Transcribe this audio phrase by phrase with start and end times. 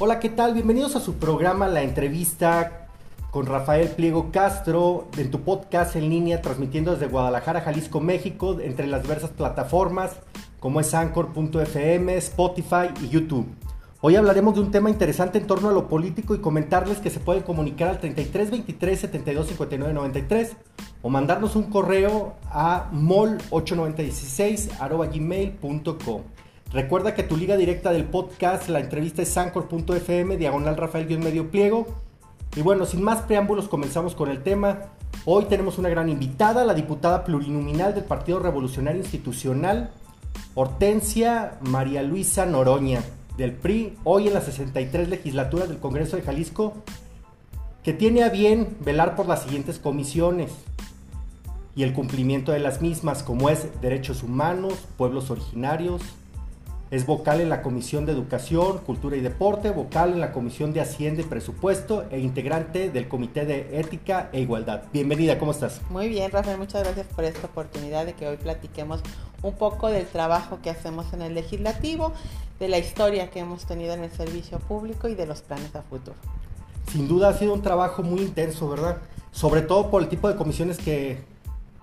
[0.00, 0.54] Hola, ¿qué tal?
[0.54, 2.88] Bienvenidos a su programa La Entrevista
[3.30, 8.88] con Rafael Pliego Castro en tu podcast en línea transmitiendo desde Guadalajara, Jalisco, México, entre
[8.88, 10.16] las diversas plataformas
[10.58, 13.46] como es Anchor.fm, Spotify y YouTube.
[14.00, 17.20] Hoy hablaremos de un tema interesante en torno a lo político y comentarles que se
[17.20, 20.56] pueden comunicar al 33 23 72 59 93
[21.02, 26.22] o mandarnos un correo a mol8916 gmail.com.
[26.74, 31.86] Recuerda que tu liga directa del podcast, la entrevista es anchor.fm, diagonal Rafael medio pliego.
[32.56, 34.80] Y bueno, sin más preámbulos, comenzamos con el tema.
[35.24, 39.92] Hoy tenemos una gran invitada, la diputada plurinominal del Partido Revolucionario Institucional,
[40.56, 43.04] Hortensia María Luisa Noroña,
[43.36, 46.74] del PRI, hoy en la 63 legislatura del Congreso de Jalisco,
[47.84, 50.50] que tiene a bien velar por las siguientes comisiones
[51.76, 56.02] y el cumplimiento de las mismas, como es derechos humanos, pueblos originarios,
[56.94, 60.80] es vocal en la Comisión de Educación, Cultura y Deporte, vocal en la Comisión de
[60.80, 64.82] Hacienda y Presupuesto e integrante del Comité de Ética e Igualdad.
[64.92, 65.80] Bienvenida, ¿cómo estás?
[65.90, 69.00] Muy bien, Rafael, muchas gracias por esta oportunidad de que hoy platiquemos
[69.42, 72.12] un poco del trabajo que hacemos en el legislativo,
[72.60, 75.82] de la historia que hemos tenido en el servicio público y de los planes a
[75.82, 76.16] futuro.
[76.92, 78.98] Sin duda ha sido un trabajo muy intenso, ¿verdad?
[79.32, 81.18] Sobre todo por el tipo de comisiones que,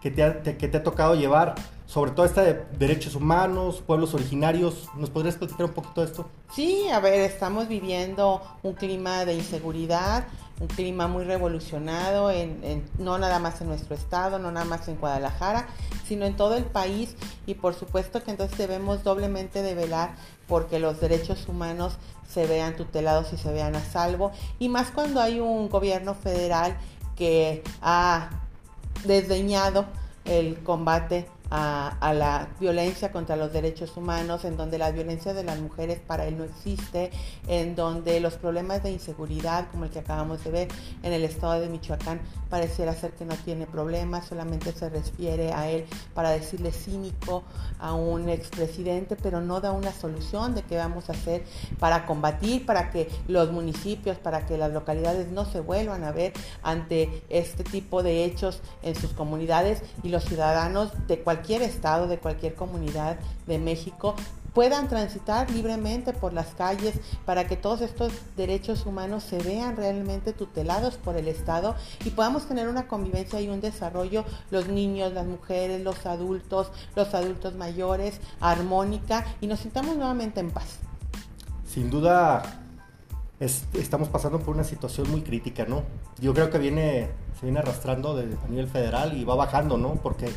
[0.02, 1.56] que te, ha, que te ha tocado llevar
[1.92, 4.88] sobre todo esta de derechos humanos, pueblos originarios.
[4.96, 6.30] ¿Nos podrías platicar un poquito de esto?
[6.54, 10.26] Sí, a ver, estamos viviendo un clima de inseguridad,
[10.62, 14.96] un clima muy revolucionado, en, no nada más en nuestro estado, no nada más en
[14.96, 15.68] Guadalajara,
[16.08, 20.16] sino en todo el país y por supuesto que entonces debemos doblemente de velar
[20.48, 25.20] porque los derechos humanos se vean tutelados y se vean a salvo y más cuando
[25.20, 26.78] hay un gobierno federal
[27.18, 28.30] que ha
[29.04, 29.88] desdeñado
[30.24, 35.60] el combate a, la violencia contra los derechos humanos, en donde la violencia de las
[35.60, 37.12] mujeres para él no existe,
[37.48, 40.68] en donde los problemas de inseguridad, como el que acabamos de ver
[41.04, 45.70] en el estado de Michoacán, pareciera ser que no tiene problemas, solamente se refiere a
[45.70, 47.44] él para decirle cínico
[47.80, 51.44] a un expresidente, pero no da una solución de qué vamos a hacer
[51.80, 56.32] para combatir, para que los municipios, para que las localidades no se vuelvan a ver
[56.64, 62.08] ante este tipo de hechos en sus comunidades y los ciudadanos de cualquier cualquier estado,
[62.08, 64.14] de cualquier comunidad de México
[64.54, 66.94] puedan transitar libremente por las calles
[67.26, 71.74] para que todos estos derechos humanos se vean realmente tutelados por el Estado
[72.06, 77.12] y podamos tener una convivencia y un desarrollo, los niños, las mujeres, los adultos, los
[77.16, 80.78] adultos mayores, armónica y nos sintamos nuevamente en paz.
[81.66, 82.44] Sin duda
[83.40, 85.82] estamos pasando por una situación muy crítica, ¿no?
[86.20, 87.10] Yo creo que viene,
[87.40, 89.96] se viene arrastrando a nivel federal y va bajando, ¿no?
[89.96, 90.30] Porque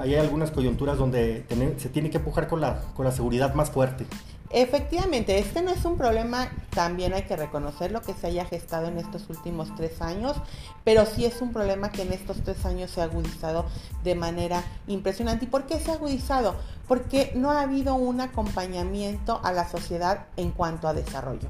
[0.00, 1.44] hay algunas coyunturas donde
[1.78, 4.06] se tiene que empujar con la, con la seguridad más fuerte.
[4.56, 8.86] Efectivamente, este no es un problema, también hay que reconocer lo que se haya gestado
[8.86, 10.36] en estos últimos tres años,
[10.84, 13.64] pero sí es un problema que en estos tres años se ha agudizado
[14.04, 15.46] de manera impresionante.
[15.46, 16.54] ¿Y por qué se ha agudizado?
[16.86, 21.48] Porque no ha habido un acompañamiento a la sociedad en cuanto a desarrollo.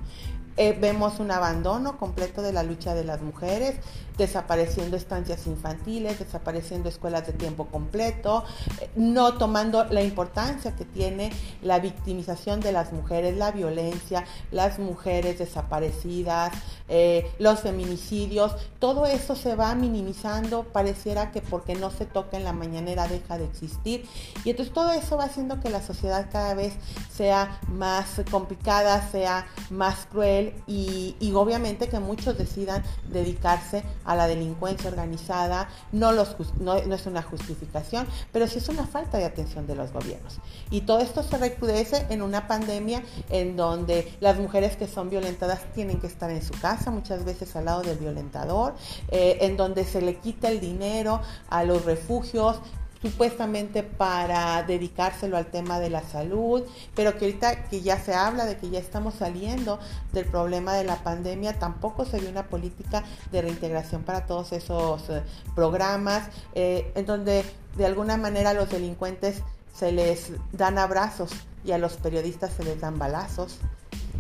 [0.57, 3.77] Eh, vemos un abandono completo de la lucha de las mujeres,
[4.17, 8.45] desapareciendo estancias infantiles, desapareciendo escuelas de tiempo completo,
[8.81, 11.33] eh, no tomando la importancia que tiene
[11.63, 16.53] la victimización de las mujeres, la violencia, las mujeres desaparecidas,
[16.89, 22.45] eh, los feminicidios, todo eso se va minimizando, pareciera que porque no se toca en
[22.45, 24.07] la mañanera deja de existir.
[24.45, 26.75] Y entonces todo eso va haciendo que la sociedad cada vez
[27.13, 34.89] sea más complicada, sea más cruel y, obviamente que muchos decidan dedicarse a la delincuencia
[34.89, 35.69] organizada.
[35.93, 39.93] No, los, no, es una justificación, pero sí es una falta de atención de los
[39.93, 40.39] gobiernos.
[40.71, 45.61] Y todo esto se recrudece en una pandemia en donde las mujeres que son violentadas
[45.75, 48.75] tienen que estar en su casa, muchas veces al lado del violentador,
[49.09, 52.61] eh, en donde se le quita el dinero a los refugios,
[53.05, 56.63] supuestamente para dedicárselo al tema de la salud,
[56.95, 59.79] pero que ahorita que ya se habla de que ya estamos saliendo
[60.15, 65.11] del problema de la pandemia, tampoco se ve una política de reintegración para todos esos
[65.11, 65.23] eh,
[65.55, 67.45] programas, eh, en donde
[67.77, 69.43] de alguna manera a los delincuentes
[69.77, 71.31] se les dan abrazos
[71.63, 73.59] y a los periodistas se les dan balazos.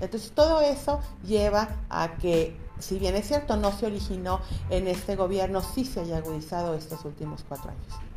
[0.02, 5.16] Entonces todo eso lleva a que, si bien es cierto, no se originó en este
[5.16, 8.13] gobierno, sí se haya agudizado estos últimos cuatro años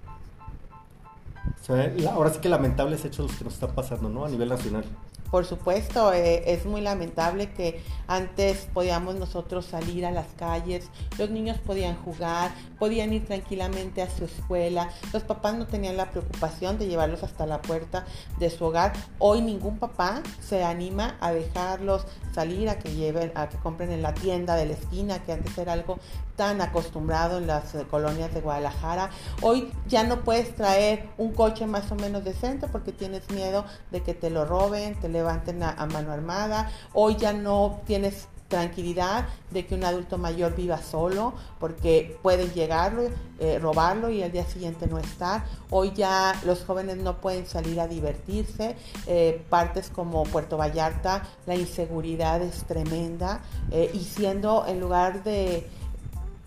[2.09, 4.25] ahora sí que lamentables hechos los que nos están pasando, ¿no?
[4.25, 4.85] A nivel nacional.
[5.31, 11.29] Por supuesto, eh, es muy lamentable que antes podíamos nosotros salir a las calles, los
[11.29, 16.77] niños podían jugar, podían ir tranquilamente a su escuela, los papás no tenían la preocupación
[16.77, 18.05] de llevarlos hasta la puerta
[18.39, 18.93] de su hogar.
[19.19, 24.01] Hoy ningún papá se anima a dejarlos salir, a que lleven, a que compren en
[24.01, 25.97] la tienda de la esquina, que antes era algo
[26.35, 29.09] tan acostumbrado en las eh, colonias de Guadalajara.
[29.41, 34.01] Hoy ya no puedes traer un coche más o menos decente porque tienes miedo de
[34.03, 36.71] que te lo roben, te levanten a, mano armada.
[36.93, 43.09] Hoy ya no tienes tranquilidad de que un adulto mayor viva solo porque pueden llegarlo,
[43.39, 45.43] eh, robarlo y al día siguiente no estar.
[45.69, 48.77] Hoy ya los jóvenes no pueden salir a divertirse.
[49.05, 53.41] Eh, partes como Puerto Vallarta, la inseguridad es tremenda
[53.71, 55.67] y siendo en lugar de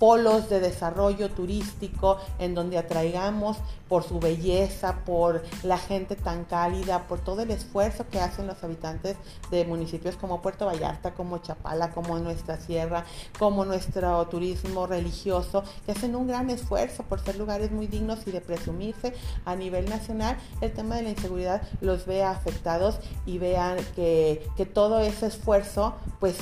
[0.01, 7.07] polos de desarrollo turístico en donde atraigamos por su belleza, por la gente tan cálida,
[7.07, 9.19] por todo el esfuerzo que hacen los habitantes
[9.51, 13.05] de municipios como Puerto Vallarta, como Chapala, como nuestra sierra,
[13.39, 18.31] como nuestro turismo religioso, que hacen un gran esfuerzo por ser lugares muy dignos y
[18.31, 19.13] de presumirse
[19.45, 24.65] a nivel nacional, el tema de la inseguridad los vea afectados y vean que, que
[24.65, 26.39] todo ese esfuerzo pues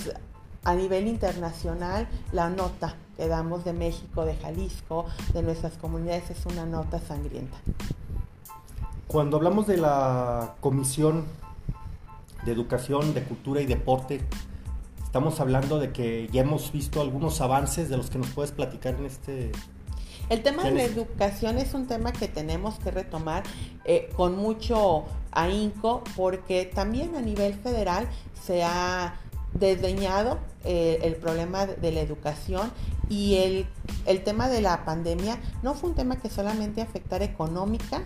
[0.62, 5.04] a nivel internacional la nota que damos de México, de Jalisco,
[5.34, 7.58] de nuestras comunidades es una nota sangrienta.
[9.08, 11.24] Cuando hablamos de la Comisión
[12.44, 14.20] de Educación, de Cultura y Deporte,
[15.02, 18.94] estamos hablando de que ya hemos visto algunos avances de los que nos puedes platicar
[18.94, 19.50] en este...
[20.28, 23.42] El tema de la educación es un tema que tenemos que retomar
[23.84, 28.08] eh, con mucho ahínco porque también a nivel federal
[28.44, 29.14] se ha
[29.52, 32.70] desdeñado eh, el problema de la educación
[33.08, 33.66] y el,
[34.06, 35.38] el tema de la pandemia.
[35.62, 38.02] No fue un tema que solamente afectara económica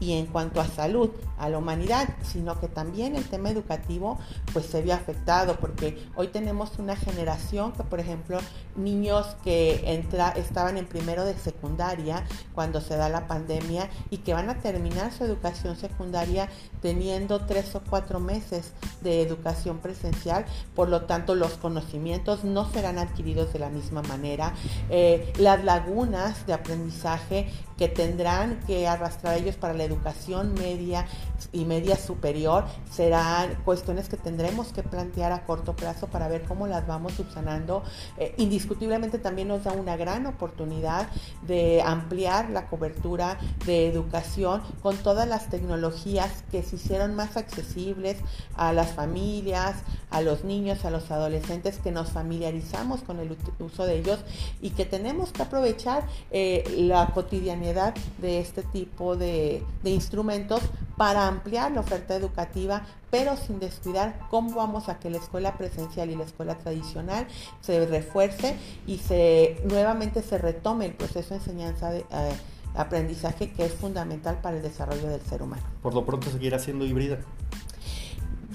[0.00, 4.18] y en cuanto a salud, a la humanidad, sino que también el tema educativo
[4.52, 8.38] pues se vio afectado porque hoy tenemos una generación que por ejemplo
[8.76, 12.24] niños que entra, estaban en primero de secundaria
[12.54, 16.48] cuando se da la pandemia y que van a terminar su educación secundaria
[16.80, 20.44] teniendo tres o cuatro meses de educación presencial,
[20.74, 24.54] por lo tanto los conocimientos no serán adquiridos de la misma manera,
[24.90, 31.06] eh, las lagunas de aprendizaje que tendrán que arrastrar ellos para la educación media
[31.52, 36.66] y media superior serán cuestiones que tendremos que plantear a corto plazo para ver cómo
[36.66, 37.82] las vamos subsanando.
[38.18, 41.08] Eh, indiscutiblemente también nos da una gran oportunidad
[41.46, 48.18] de ampliar la cobertura de educación con todas las tecnologías que se hicieron más accesibles
[48.56, 49.76] a las familias,
[50.10, 54.20] a los niños, a los adolescentes, que nos familiarizamos con el uso de ellos
[54.60, 60.60] y que tenemos que aprovechar eh, la cotidianidad de este tipo de, de instrumentos
[60.96, 66.10] para ampliar la oferta educativa, pero sin descuidar cómo vamos a que la escuela presencial
[66.10, 67.28] y la escuela tradicional
[67.60, 72.32] se refuerce y se nuevamente se retome el proceso de enseñanza de eh,
[72.74, 75.62] aprendizaje que es fundamental para el desarrollo del ser humano.
[75.82, 77.18] Por lo pronto seguirá siendo híbrida.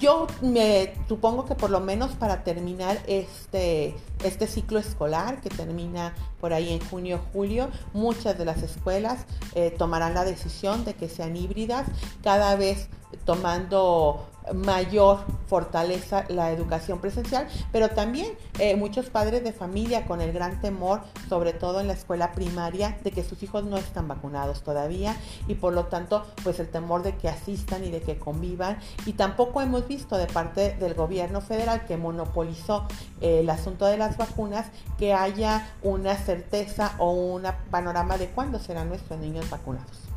[0.00, 3.94] Yo me supongo que por lo menos para terminar este,
[4.24, 9.74] este ciclo escolar que termina por ahí en junio julio, muchas de las escuelas eh,
[9.76, 11.86] tomarán la decisión de que sean híbridas,
[12.22, 12.88] cada vez
[13.26, 20.32] tomando mayor fortaleza la educación presencial, pero también eh, muchos padres de familia con el
[20.32, 24.62] gran temor, sobre todo en la escuela primaria, de que sus hijos no están vacunados
[24.62, 25.16] todavía
[25.48, 29.14] y por lo tanto pues el temor de que asistan y de que convivan y
[29.14, 32.86] tampoco hemos visto de parte del gobierno federal que monopolizó
[33.20, 34.66] eh, el asunto de las vacunas
[34.98, 40.10] que haya una certeza o un panorama de cuándo serán nuestros niños vacunados.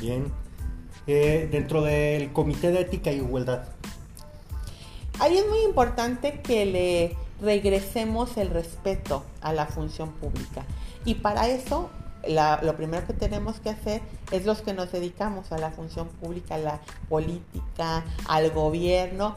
[0.00, 0.32] Bien,
[1.06, 3.64] eh, dentro del Comité de Ética y Igualdad.
[5.18, 10.64] Ahí es muy importante que le regresemos el respeto a la función pública.
[11.04, 11.90] Y para eso,
[12.26, 16.54] lo primero que tenemos que hacer es los que nos dedicamos a la función pública,
[16.56, 19.36] a la política, al gobierno,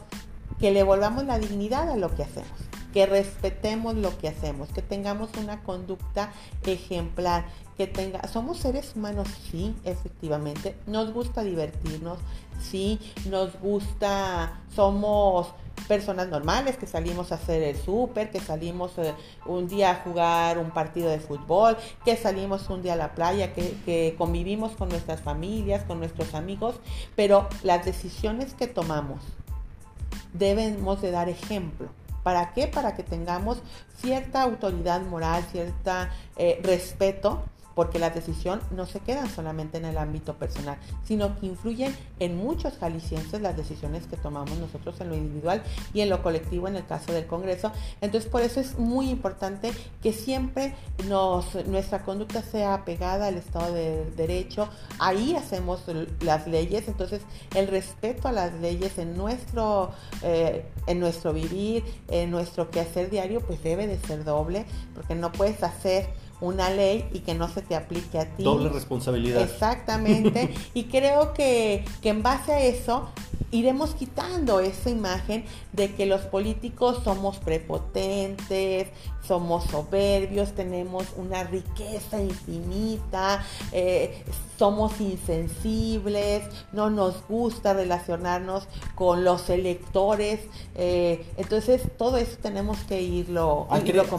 [0.60, 4.83] que le volvamos la dignidad a lo que hacemos que respetemos lo que hacemos, que
[4.83, 6.31] tengamos una conducta
[6.65, 7.45] ejemplar,
[7.75, 12.19] que tenga, somos seres humanos, sí, efectivamente, nos gusta divertirnos,
[12.62, 15.47] sí, nos gusta, somos
[15.88, 19.15] personas normales que salimos a hacer el súper, que salimos eh,
[19.47, 23.53] un día a jugar un partido de fútbol, que salimos un día a la playa,
[23.53, 26.75] que, que convivimos con nuestras familias, con nuestros amigos,
[27.15, 29.23] pero las decisiones que tomamos
[30.33, 31.89] debemos de dar ejemplo
[32.24, 32.68] ¿Para qué?
[32.68, 33.62] Para que tengamos
[33.98, 35.92] cierta autoridad moral, cierto
[36.38, 37.44] eh, respeto
[37.75, 42.38] porque las decisiones no se quedan solamente en el ámbito personal, sino que influyen en
[42.38, 45.63] muchos jaliscienses las decisiones que tomamos nosotros en lo individual
[45.94, 47.72] y en lo colectivo en el caso del Congreso.
[48.01, 50.75] Entonces, por eso es muy importante que siempre
[51.68, 54.70] nuestra conducta sea apegada al Estado de Derecho.
[55.00, 55.84] Ahí hacemos
[56.22, 57.22] las leyes, entonces
[57.56, 63.42] el respeto a las leyes en nuestro, eh, en nuestro vivir, en nuestro quehacer diario,
[63.42, 66.10] pues debe de ser doble, porque no puedes hacer
[66.43, 68.43] una ley y que no se te aplique a ti.
[68.43, 69.41] Doble responsabilidad.
[69.41, 70.53] Exactamente.
[70.73, 73.09] y creo que, que en base a eso
[73.53, 78.88] iremos quitando esa imagen de que los políticos somos prepotentes,
[79.25, 84.24] somos soberbios, tenemos una riqueza infinita, eh,
[84.57, 90.41] somos insensibles, no nos gusta relacionarnos con los electores.
[90.75, 93.77] Eh, entonces, todo eso tenemos que irlo, ha,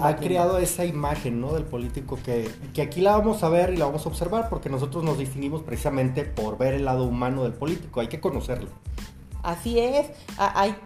[0.09, 1.53] ha creado esa imagen ¿no?
[1.53, 4.71] del político que, que aquí la vamos a ver y la vamos a observar porque
[4.71, 8.69] nosotros nos distinguimos precisamente por ver el lado humano del político, hay que conocerlo.
[9.45, 10.07] Así es,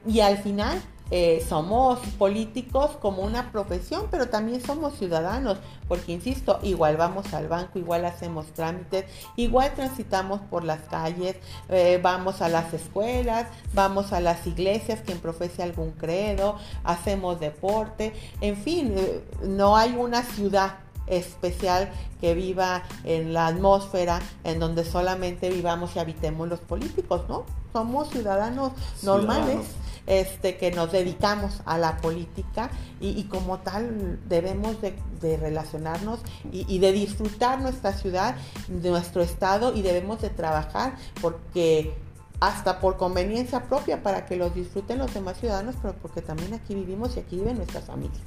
[0.06, 6.58] y al final eh, somos políticos como una profesión, pero también somos ciudadanos, porque insisto,
[6.62, 11.36] igual vamos al banco, igual hacemos trámites, igual transitamos por las calles,
[11.70, 18.12] eh, vamos a las escuelas, vamos a las iglesias, quien profese algún credo, hacemos deporte,
[18.42, 20.74] en fin, eh, no hay una ciudad
[21.10, 27.44] especial que viva en la atmósfera en donde solamente vivamos y habitemos los políticos, ¿no?
[27.72, 28.72] Somos ciudadanos,
[29.02, 29.66] normales.
[30.06, 36.78] Este, que nos dedicamos a la política y, como tal debemos de, relacionarnos y, y,
[36.78, 38.34] de disfrutar nuestra ciudad,
[38.68, 41.94] de nuestro estado y debemos de trabajar porque
[42.40, 46.74] hasta por conveniencia propia para que los disfruten los demás ciudadanos, pero porque también aquí
[46.74, 48.22] vivimos y aquí viven nuestras familias.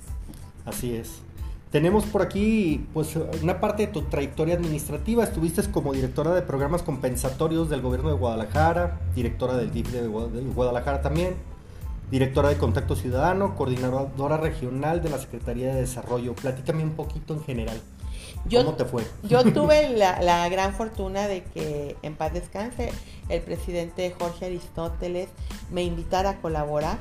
[0.66, 1.22] Así es.
[1.72, 5.24] Tenemos por aquí pues una parte de tu trayectoria administrativa.
[5.24, 11.02] Estuviste como directora de programas compensatorios del gobierno de Guadalajara, directora del DIF de Guadalajara
[11.02, 11.36] también,
[12.12, 16.36] directora de Contacto Ciudadano, coordinadora regional de la Secretaría de Desarrollo.
[16.36, 17.80] Platícame un poquito en general.
[18.52, 19.04] ¿Cómo te fue?
[19.24, 22.92] Yo tuve la, la, gran fortuna de que, en paz descanse,
[23.30, 25.30] el presidente Jorge Aristóteles
[25.72, 26.98] me invitara a colaborar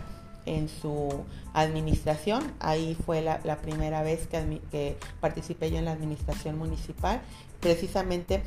[0.47, 2.53] en su administración.
[2.61, 7.21] Ahí fue la, primera vez que, participé yo en la administración municipal,
[7.61, 8.43] precisamente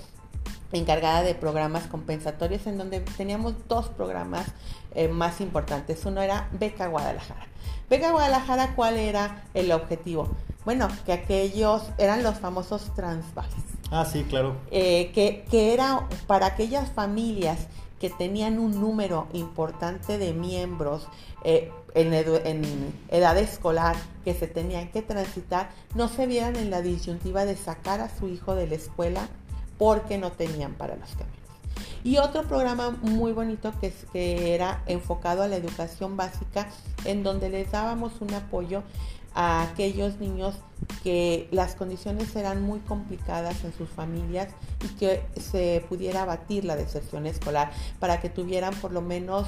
[0.72, 4.48] encargada de programas compensatorios en donde teníamos dos programas
[4.96, 6.04] eh, más importantes.
[6.06, 7.48] Uno era Beca Guadalajara.
[7.90, 10.30] Beca Guadalajara, ¿cuál era el objetivo?
[10.66, 13.54] Bueno, que aquellos eran los famosos transvales.
[13.92, 14.56] Ah, sí, claro.
[14.72, 17.68] Eh, que, que era para aquellas familias
[18.04, 21.08] que tenían un número importante de miembros
[21.46, 27.46] eh, en, edad escolar que se tenían que transitar, no se vieran en la disyuntiva
[27.46, 29.28] de sacar a su hijo de la escuela
[29.78, 31.44] porque no tenían para los camiones.
[32.04, 36.68] Y otro programa muy bonito que, que era enfocado a la educación básica,
[37.06, 38.84] en donde les dábamos un apoyo
[39.36, 40.56] a aquellos niños
[41.02, 44.50] que las condiciones eran muy complicadas en sus familias
[44.84, 49.48] y que se pudiera abatir la deserción escolar para que tuvieran por lo menos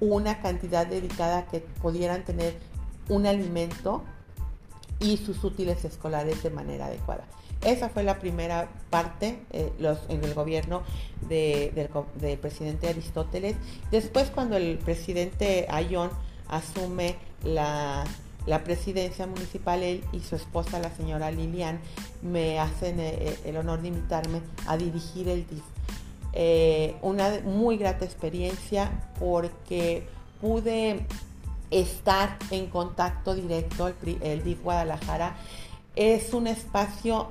[0.00, 2.56] una cantidad dedicada que pudieran tener
[3.08, 4.02] un alimento
[4.98, 7.24] y sus útiles escolares de manera adecuada.
[7.64, 10.82] Esa fue la primera parte eh, los, en el gobierno
[11.28, 13.56] del, del, presidente Aristóteles.
[13.90, 16.10] Después, cuando el presidente Ayón
[16.48, 18.04] asume la
[18.46, 21.80] la presidencia municipal, él y su esposa, la señora Lilian,
[22.22, 25.62] me hacen eh, eh, el honor de invitarme a dirigir el DIF.
[26.32, 30.06] Eh, una muy grata experiencia porque
[30.40, 31.06] pude
[31.70, 35.36] estar en contacto directo, el, el Guadalajara
[35.96, 37.28] es un espacio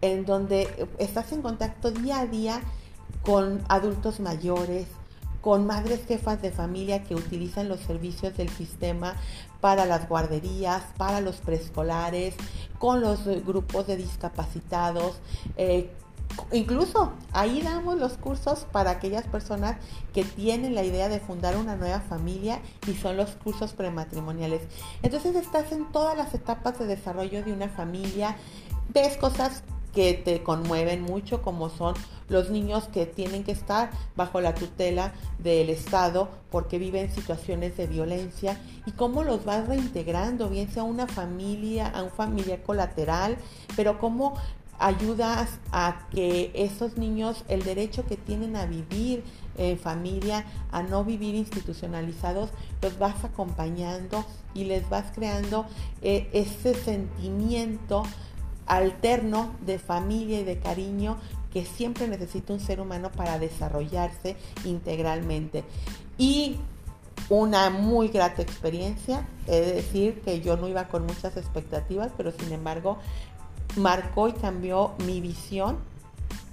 [0.00, 2.60] en donde estás en contacto día a día
[3.22, 4.88] con adultos mayores,
[5.40, 9.14] con madres jefas de familia que utilizan los servicios del sistema
[9.60, 12.34] para las guarderías, para los preescolares,
[12.78, 15.20] con los grupos de discapacitados.
[15.56, 15.90] Eh,
[16.52, 19.76] incluso ahí damos los cursos para aquellas personas
[20.12, 24.62] que tienen la idea de fundar una nueva familia y son los cursos prematrimoniales.
[25.02, 28.36] Entonces estás en todas las etapas de desarrollo de una familia,
[28.92, 29.62] ves cosas
[29.92, 31.94] que te conmueven mucho, como son
[32.28, 37.86] los niños que tienen que estar bajo la tutela del Estado porque viven situaciones de
[37.86, 43.36] violencia y cómo los vas reintegrando, bien sea una familia, a un familia colateral,
[43.76, 44.34] pero cómo
[44.82, 49.22] ayudas a que esos niños el derecho que tienen a vivir
[49.56, 54.24] en familia, a no vivir institucionalizados, los vas acompañando
[54.54, 55.66] y les vas creando
[56.02, 58.02] eh, ese sentimiento
[58.66, 61.16] alterno de familia y de cariño
[61.52, 65.64] que siempre necesita un ser humano para desarrollarse integralmente.
[66.18, 66.56] Y
[67.28, 72.32] una muy grata experiencia, he de decir que yo no iba con muchas expectativas, pero
[72.32, 72.98] sin embargo
[73.76, 75.78] marcó y cambió mi visión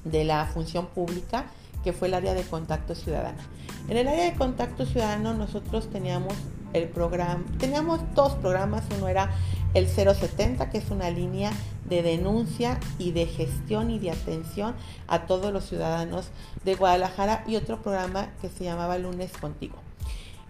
[0.04, 1.46] de la función pública,
[1.84, 3.40] que fue el área de contacto ciudadano.
[3.88, 6.34] En el área de contacto ciudadano nosotros teníamos
[6.74, 9.32] el programa, teníamos dos programas, uno era
[9.74, 11.52] el 070, que es una línea
[11.90, 14.76] de denuncia y de gestión y de atención
[15.08, 16.30] a todos los ciudadanos
[16.64, 19.76] de Guadalajara y otro programa que se llamaba Lunes Contigo.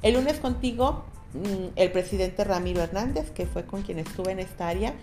[0.02, 4.68] El lunes contigo, mm, el presidente Ramiro Hernández, que fue con quien estuve en esta
[4.68, 4.94] área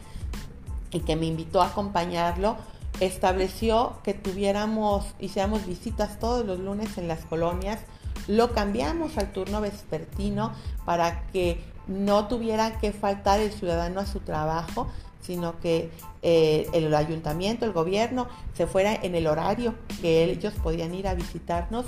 [0.90, 2.56] y que me invitó a acompañarlo,
[3.00, 7.80] estableció que tuviéramos, hiciéramos visitas todos los lunes en las colonias,
[8.28, 10.52] lo cambiamos al turno vespertino
[10.84, 14.88] para que no tuviera que faltar el ciudadano a su trabajo,
[15.20, 15.90] sino que
[16.22, 21.14] eh, el ayuntamiento, el gobierno, se fuera en el horario que ellos podían ir a
[21.14, 21.84] visitarnos.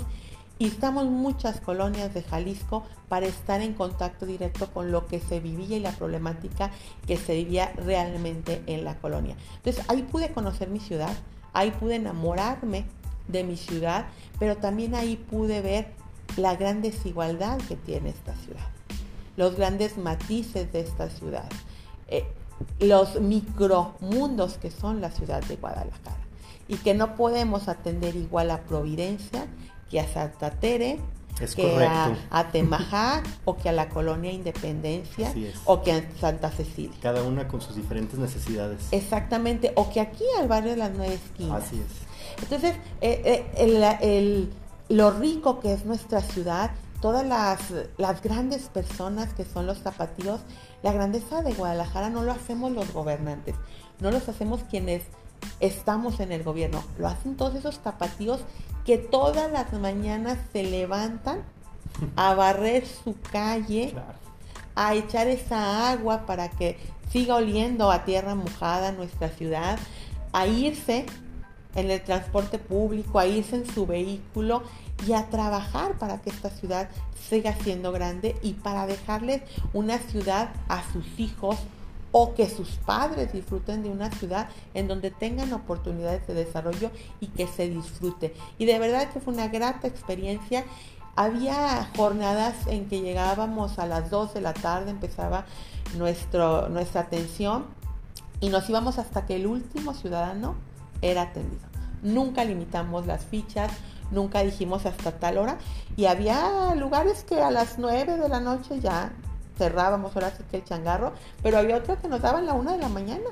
[0.59, 5.39] Y estamos muchas colonias de Jalisco para estar en contacto directo con lo que se
[5.39, 6.69] vivía y la problemática
[7.07, 9.37] que se vivía realmente en la colonia.
[9.55, 11.15] Entonces ahí pude conocer mi ciudad,
[11.53, 12.85] ahí pude enamorarme
[13.29, 15.93] de mi ciudad, pero también ahí pude ver
[16.35, 18.67] la gran desigualdad que tiene esta ciudad,
[19.37, 21.49] los grandes matices de esta ciudad,
[22.09, 22.25] eh,
[22.81, 26.19] los micromundos que son la ciudad de Guadalajara
[26.67, 29.47] y que no podemos atender igual a Providencia
[29.89, 30.99] que a Santa Tere,
[31.55, 35.33] que a, a, o que a la colonia Independencia
[35.65, 36.97] o que a Santa Cecilia.
[37.01, 38.87] Cada una con sus diferentes necesidades.
[38.91, 41.63] Exactamente, o que aquí al barrio de las Nueve Esquinas.
[41.63, 42.43] Así es.
[42.43, 44.49] Entonces, eh, eh, el
[44.89, 47.59] lo rico que es nuestra ciudad, todas las,
[47.97, 50.41] las, grandes personas que son los zapatillos,
[50.83, 53.55] la grandeza de Guadalajara no lo hacemos los gobernantes,
[53.99, 55.03] no los hacemos quienes
[55.59, 58.41] estamos en el gobierno, lo hacen todos esos zapatillos
[58.85, 61.43] que todas las mañanas se levantan
[62.15, 63.93] a barrer su calle,
[64.75, 66.77] a echar esa agua para que
[67.11, 69.79] siga oliendo a tierra mojada nuestra ciudad,
[70.31, 71.05] a irse
[71.75, 74.63] en el transporte público, a irse en su vehículo
[75.07, 76.89] y a trabajar para que esta ciudad
[77.29, 79.41] siga siendo grande y para dejarles
[79.73, 81.57] una ciudad a sus hijos
[82.11, 87.27] o que sus padres disfruten de una ciudad en donde tengan oportunidades de desarrollo y
[87.27, 88.33] que se disfrute.
[88.57, 90.65] Y de verdad que fue una grata experiencia.
[91.15, 95.45] Había jornadas en que llegábamos a las 2 de la tarde, empezaba
[95.97, 97.65] nuestra atención
[98.39, 100.55] y nos íbamos hasta que el último ciudadano
[101.01, 101.67] era atendido.
[102.01, 103.71] Nunca limitamos las fichas,
[104.11, 105.57] nunca dijimos hasta tal hora.
[105.97, 109.11] Y había lugares que a las 9 de la noche ya
[109.59, 112.79] cerrábamos, ahora sí que el changarro, pero había otros que nos daban la una de
[112.79, 113.29] la mañana.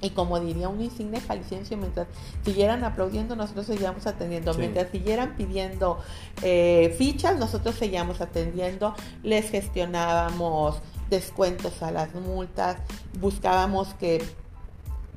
[0.00, 2.08] Y como diría un insigne jalisciense, mientras
[2.44, 4.52] siguieran aplaudiendo, nosotros seguíamos atendiendo.
[4.54, 5.98] Mientras siguieran pidiendo
[6.42, 8.94] eh, fichas, nosotros seguíamos atendiendo.
[9.22, 12.78] Les gestionábamos descuentos a las multas,
[13.20, 14.24] buscábamos que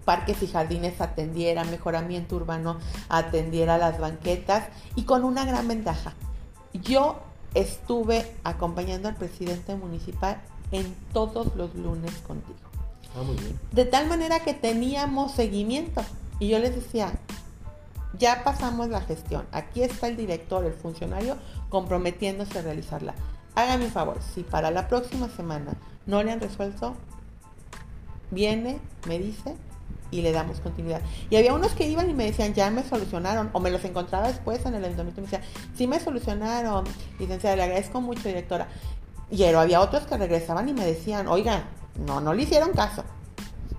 [0.05, 2.77] parques y jardines atendiera, mejoramiento urbano
[3.09, 6.13] atendiera las banquetas y con una gran ventaja.
[6.73, 7.21] Yo
[7.55, 10.41] estuve acompañando al presidente municipal
[10.71, 12.59] en todos los lunes contigo.
[13.17, 13.59] Ah, muy bien.
[13.71, 16.03] De tal manera que teníamos seguimiento
[16.39, 17.13] y yo les decía,
[18.19, 21.37] ya pasamos la gestión, aquí está el director, el funcionario
[21.69, 23.15] comprometiéndose a realizarla.
[23.55, 25.73] Hágame un favor, si para la próxima semana
[26.05, 26.95] no le han resuelto,
[28.31, 29.55] viene, me dice
[30.11, 31.01] y le damos continuidad.
[31.29, 34.27] Y había unos que iban y me decían, ya me solucionaron, o me los encontraba
[34.27, 35.43] después en el ayuntamiento y me decían,
[35.75, 36.85] sí me solucionaron,
[37.19, 38.67] licenciada, le agradezco mucho, directora.
[39.31, 41.63] Y pero había otros que regresaban y me decían, oiga,
[42.05, 43.03] no, no le hicieron caso.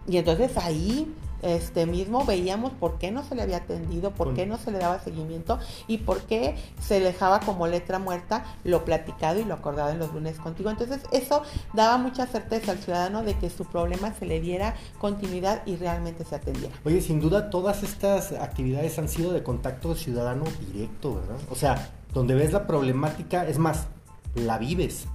[0.08, 1.12] Y entonces ahí
[1.46, 4.78] este mismo veíamos por qué no se le había atendido, por qué no se le
[4.78, 9.90] daba seguimiento y por qué se dejaba como letra muerta lo platicado y lo acordado
[9.90, 10.70] en los lunes contigo.
[10.70, 15.62] Entonces eso daba mucha certeza al ciudadano de que su problema se le diera continuidad
[15.66, 16.74] y realmente se atendiera.
[16.84, 21.38] Oye, sin duda todas estas actividades han sido de contacto ciudadano directo, ¿verdad?
[21.50, 23.86] O sea, donde ves la problemática, es más,
[24.34, 25.06] la vives.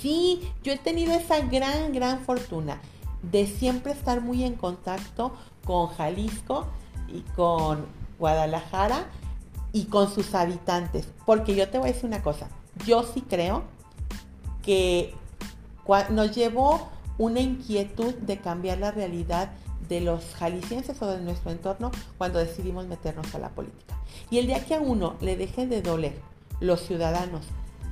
[0.00, 2.80] Sí, yo he tenido esa gran, gran fortuna
[3.30, 5.32] de siempre estar muy en contacto
[5.64, 6.66] con Jalisco
[7.08, 7.86] y con
[8.18, 9.06] Guadalajara
[9.72, 11.08] y con sus habitantes.
[11.26, 12.48] Porque yo te voy a decir una cosa,
[12.86, 13.64] yo sí creo
[14.62, 15.14] que
[16.10, 19.50] nos llevó una inquietud de cambiar la realidad
[19.88, 23.96] de los jaliscienses o de nuestro entorno cuando decidimos meternos a la política.
[24.30, 26.18] Y el día que a uno le dejen de doler
[26.60, 27.42] los ciudadanos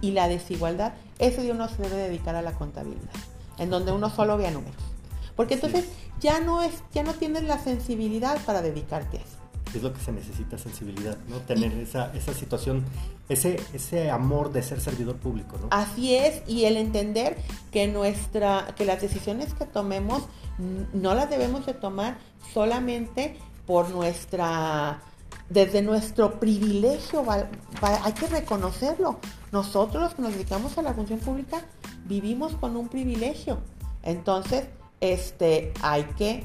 [0.01, 3.11] y la desigualdad, ese día uno se debe dedicar a la contabilidad,
[3.59, 4.92] en donde uno solo vea números.
[5.37, 5.87] Porque entonces
[6.21, 9.37] ya no es, ya no tienes la sensibilidad para dedicarte a eso.
[9.75, 11.39] Es lo que se necesita, sensibilidad, ¿no?
[11.39, 12.85] Tener esa, esa situación,
[13.29, 15.69] ese, ese amor de ser servidor público, ¿no?
[15.71, 17.39] Así es, y el entender
[17.71, 20.25] que nuestra, que las decisiones que tomemos
[20.93, 22.19] no las debemos de tomar
[22.53, 25.01] solamente por nuestra
[25.49, 29.19] desde nuestro privilegio, hay que reconocerlo.
[29.51, 31.63] Nosotros que nos dedicamos a la función pública
[32.07, 33.59] vivimos con un privilegio.
[34.03, 34.65] Entonces,
[35.03, 36.45] este, hay que...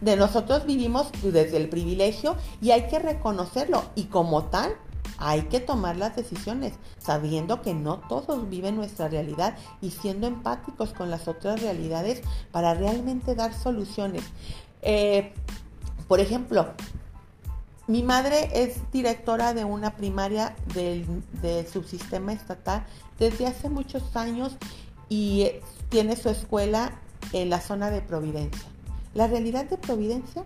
[0.00, 3.82] De nosotros vivimos desde el privilegio y hay que reconocerlo.
[3.96, 4.76] Y como tal,
[5.16, 10.92] hay que tomar las decisiones, sabiendo que no todos viven nuestra realidad y siendo empáticos
[10.92, 12.22] con las otras realidades
[12.52, 14.22] para realmente dar soluciones.
[14.82, 15.32] Eh,
[16.06, 16.68] por ejemplo,
[17.88, 21.06] mi madre es directora de una primaria del,
[21.66, 22.84] subsistema estatal
[23.18, 24.56] desde hace muchos años
[25.08, 25.48] y
[25.88, 26.92] tiene su escuela
[27.32, 28.68] en la zona de Providencia.
[29.14, 30.44] La realidad de Providencia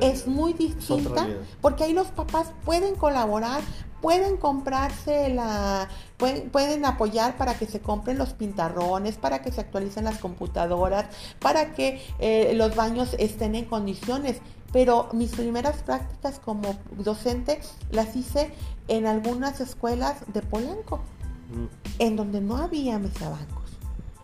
[0.00, 1.28] es, muy distinta
[1.60, 3.62] porque ahí los papás pueden colaborar,
[4.00, 10.04] pueden comprarse la, pueden, apoyar para que se compren los pintarrones, para que se actualicen
[10.04, 11.06] las computadoras,
[11.38, 14.40] para que eh, los baños estén en condiciones.
[14.72, 18.52] Pero mis primeras prácticas como docente las hice
[18.88, 22.00] en algunas escuelas de Polanco, mm.
[22.00, 23.70] en donde no había mesabancos,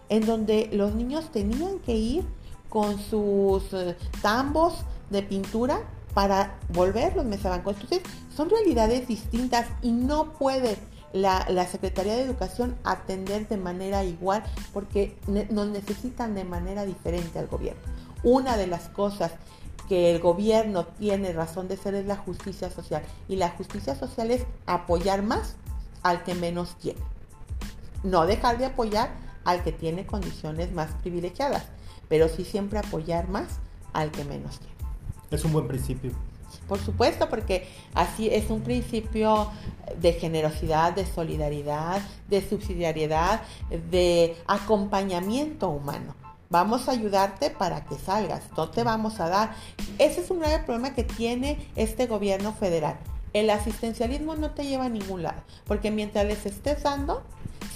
[0.09, 2.25] en donde los niños tenían que ir
[2.69, 5.81] con sus eh, tambos, de pintura
[6.15, 7.77] para volver los mesabancos.
[7.81, 8.03] Entonces,
[8.35, 10.77] son realidades distintas y no puede
[11.13, 17.47] la, Secretaría de Educación atender de manera igual porque nos necesitan de manera diferente al
[17.47, 17.81] gobierno.
[18.23, 19.33] Una de las cosas
[19.89, 24.31] que el gobierno tiene razón de ser es la justicia social y la justicia social
[24.31, 25.57] es apoyar más
[26.03, 27.01] al que menos tiene.
[28.03, 29.11] No dejar de apoyar
[29.45, 31.65] al que tiene condiciones más privilegiadas,
[32.09, 33.59] pero sí siempre apoyar más
[33.93, 34.75] al que menos tiene.
[35.31, 36.13] Es un buen principio.
[36.67, 39.51] Por supuesto, porque así es un principio
[40.01, 43.43] de generosidad, de solidaridad, de subsidiariedad,
[43.91, 46.15] de acompañamiento humano.
[46.51, 49.55] Vamos a ayudarte para que salgas, no te vamos a dar.
[49.99, 52.99] Ese es un grave problema que tiene este gobierno federal.
[53.35, 57.23] El asistencialismo no te lleva a ningún lado, porque mientras les estés dando,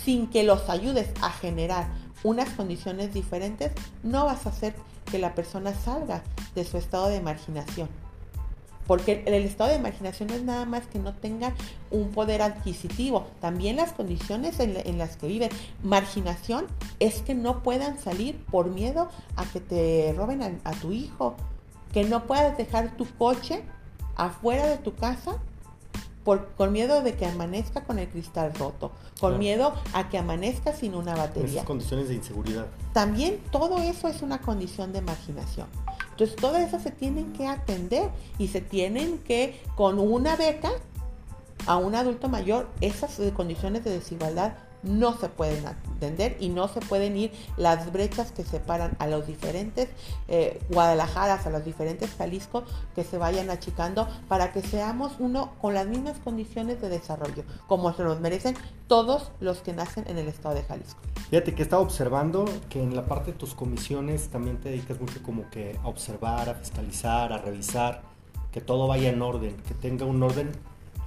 [0.04, 1.88] sin que los ayudes a generar
[2.24, 4.74] unas condiciones diferentes, no vas a hacer
[5.10, 6.22] que la persona salga
[6.54, 7.88] de su estado de marginación.
[8.86, 11.54] Porque el, estado de marginación no es nada más que no tengan
[11.90, 15.50] un poder adquisitivo, también las condiciones en, las que viven.
[15.82, 16.66] Marginación
[16.98, 21.36] es que no puedan salir por miedo a que te roben a, a tu hijo,
[21.92, 23.62] que no puedas dejar tu coche
[24.16, 25.38] afuera de tu casa
[26.24, 30.94] con miedo de que amanezca con el cristal roto, con miedo a que amanezca sin
[30.94, 31.50] una batería.
[31.50, 32.66] Esas condiciones de inseguridad.
[32.92, 35.66] También todo eso es una condición de marginación.
[36.22, 38.08] Entonces, todas esas se tienen que atender
[38.38, 40.70] y se tienen que, con una beca
[41.66, 46.80] a un adulto mayor, esas condiciones de desigualdad no se pueden atender y no se
[46.80, 49.88] pueden ir las brechas que separan a los diferentes
[50.28, 52.64] eh, Guadalajaras, a los diferentes Jalisco,
[52.94, 57.92] que se vayan achicando para que seamos uno con las mismas condiciones de desarrollo, como
[57.92, 61.00] se nos merecen todos los que nacen en el estado de Jalisco.
[61.30, 65.22] Fíjate que estaba observando que en la parte de tus comisiones también te dedicas mucho
[65.22, 68.02] como que a observar, a fiscalizar, a revisar,
[68.52, 70.52] que todo vaya en orden, que tenga un orden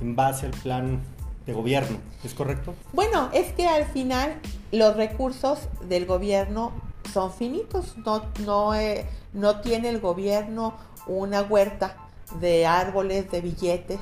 [0.02, 1.02] en base al plan
[1.46, 2.74] de gobierno, ¿es correcto?
[2.94, 4.40] Bueno, es que al final
[4.72, 6.72] los recursos del gobierno
[7.14, 10.74] son finitos, no, no, eh, no tiene el gobierno
[11.08, 12.05] una huerta
[12.40, 14.00] de árboles, de billetes,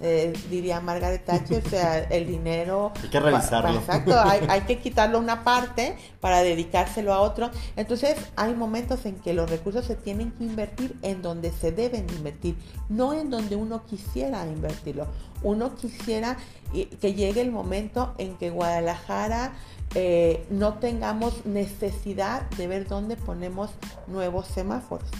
[0.00, 2.92] eh, diría Margaret Thatcher, o sea, el dinero...
[3.02, 3.78] Hay que revisarlo.
[3.78, 4.14] exacto,
[4.48, 7.50] hay, que quitarlo una parte para dedicárselo a otro.
[7.76, 12.06] Entonces, hay momentos en que los recursos se tienen que invertir en donde se deben
[12.10, 12.56] invertir,
[12.88, 15.06] no en donde uno quisiera invertirlo.
[15.42, 16.36] Uno quisiera
[16.72, 19.52] que llegue el momento en que Guadalajara
[19.94, 23.70] eh, no tengamos necesidad de ver dónde ponemos
[24.06, 25.10] nuevos semáforos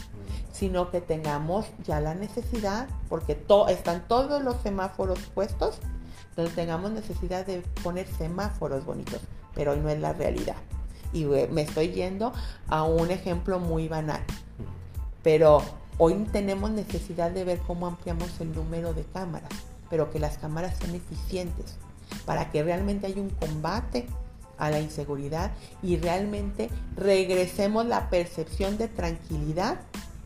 [0.53, 3.37] sino que tengamos ya la necesidad, porque
[3.69, 5.79] están todos los semáforos puestos,
[6.29, 9.19] entonces tengamos necesidad de poner semáforos bonitos,
[9.55, 10.55] pero hoy no es la realidad.
[11.11, 12.33] Y eh, me estoy yendo
[12.67, 14.21] a un ejemplo muy banal,
[15.23, 15.61] pero
[15.97, 19.51] hoy tenemos necesidad de ver cómo ampliamos el número de cámaras,
[19.89, 21.77] pero que las cámaras sean eficientes,
[22.25, 24.07] para que realmente haya un combate
[24.65, 29.79] a la inseguridad y realmente regresemos la percepción de tranquilidad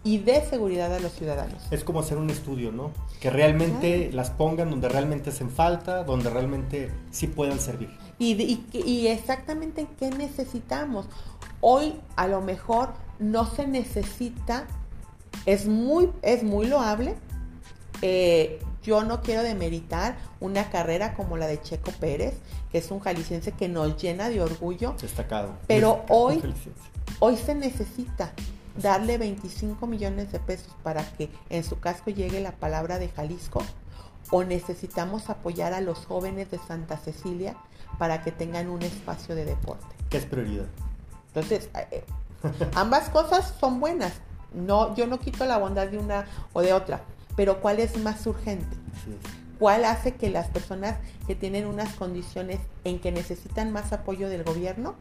[0.03, 1.61] y de seguridad a los ciudadanos.
[1.69, 2.91] Es como hacer un estudio, ¿no?
[3.19, 7.89] Que realmente las pongan donde realmente hacen falta, donde realmente sí puedan servir.
[8.17, 11.07] Y, y, y exactamente qué necesitamos.
[11.59, 14.67] Hoy a lo mejor no se necesita,
[15.45, 17.15] es muy, es muy loable.
[18.01, 22.35] Eh, yo no quiero demeritar una carrera como la de Checo Pérez,
[22.71, 24.95] que es un jalisciense que nos llena de orgullo.
[25.01, 25.57] Destacado.
[25.67, 26.41] Pero hoy,
[27.19, 28.31] hoy se necesita
[28.81, 33.61] darle 25 millones de pesos para que en su casco llegue la palabra de Jalisco
[34.31, 37.57] o necesitamos apoyar a los jóvenes de Santa Cecilia
[37.97, 39.85] para que tengan un espacio de deporte.
[40.09, 40.67] ¿Qué es prioridad?
[41.27, 42.05] Entonces, eh,
[42.73, 44.13] ambas cosas son buenas.
[44.53, 47.01] No, yo no quito la bondad de una o de otra,
[47.37, 48.75] pero ¿cuál es más urgente?
[49.59, 54.43] ¿Cuál hace que las personas que tienen unas condiciones en que necesitan más apoyo del
[54.43, 54.95] gobierno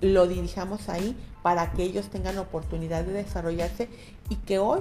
[0.00, 3.88] lo dirijamos ahí para que ellos tengan oportunidad de desarrollarse
[4.28, 4.80] y que hoy,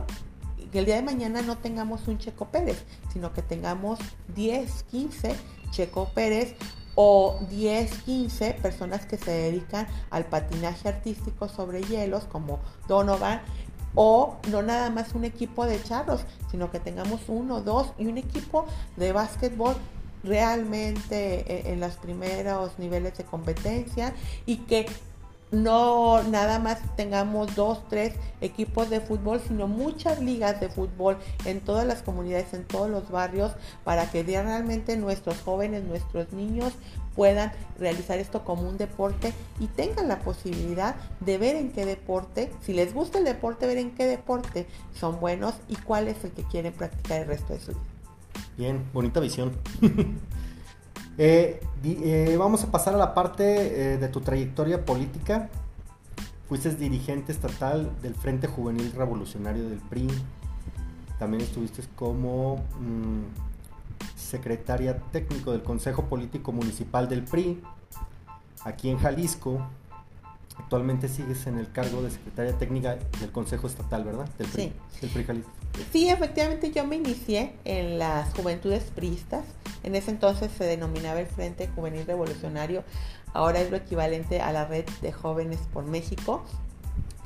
[0.72, 4.00] que el día de mañana no tengamos un Checo Pérez, sino que tengamos
[4.36, 5.36] 10, 15
[5.72, 6.56] Checo Pérez
[6.96, 13.42] o 10, 15 personas que se dedican al patinaje artístico sobre hielos como Donovan
[14.00, 18.20] o no nada más un equipo de charros, sino que tengamos uno, dos y un
[18.20, 19.76] equipo de básquetbol
[20.24, 24.14] realmente eh, en los primeros niveles de competencia
[24.46, 24.86] y que
[25.52, 31.62] no nada más tengamos dos, tres equipos de fútbol, sino muchas ligas de fútbol en
[31.62, 36.74] todas las comunidades, en todos los barrios, para que realmente nuestros jóvenes, nuestros niños
[37.16, 42.52] puedan realizar esto como un deporte y tengan la posibilidad de ver en qué deporte,
[42.62, 46.32] si les gusta el deporte, ver en qué deporte son buenos y cuál es el
[46.32, 47.82] que quieren practicar el resto de su vida.
[48.58, 49.54] Bien, bonita visión.
[51.20, 55.50] Eh, eh, vamos a pasar a la parte eh, de tu trayectoria política.
[56.48, 60.08] Fuiste dirigente estatal del Frente Juvenil Revolucionario del PRI.
[61.18, 63.24] También estuviste como mm,
[64.16, 67.62] secretaria técnico del Consejo Político Municipal del PRI,
[68.64, 69.68] aquí en Jalisco.
[70.60, 74.28] Actualmente sigues en el cargo de secretaria técnica del Consejo Estatal, ¿verdad?
[74.38, 75.00] Del PRI, sí.
[75.02, 75.52] Del PRI Jalisco.
[75.92, 79.46] Sí, efectivamente yo me inicié en las juventudes priistas.
[79.84, 82.84] En ese entonces se denominaba el Frente Juvenil Revolucionario.
[83.34, 86.44] Ahora es lo equivalente a la Red de Jóvenes por México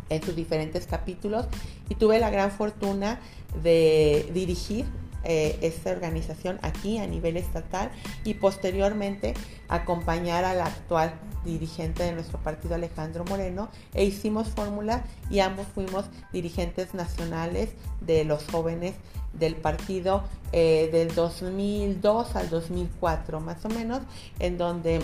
[0.09, 1.47] en sus diferentes capítulos.
[1.89, 3.19] Y tuve la gran fortuna
[3.63, 4.85] de dirigir
[5.23, 7.91] eh, esta organización aquí a nivel estatal
[8.23, 9.33] y posteriormente
[9.67, 11.13] acompañar al actual
[11.45, 17.69] dirigente de nuestro partido Alejandro Moreno e hicimos fórmula y ambos fuimos dirigentes nacionales
[18.01, 18.95] de los jóvenes
[19.33, 24.01] del partido eh, del 2002 al 2004 más o menos
[24.39, 25.01] en donde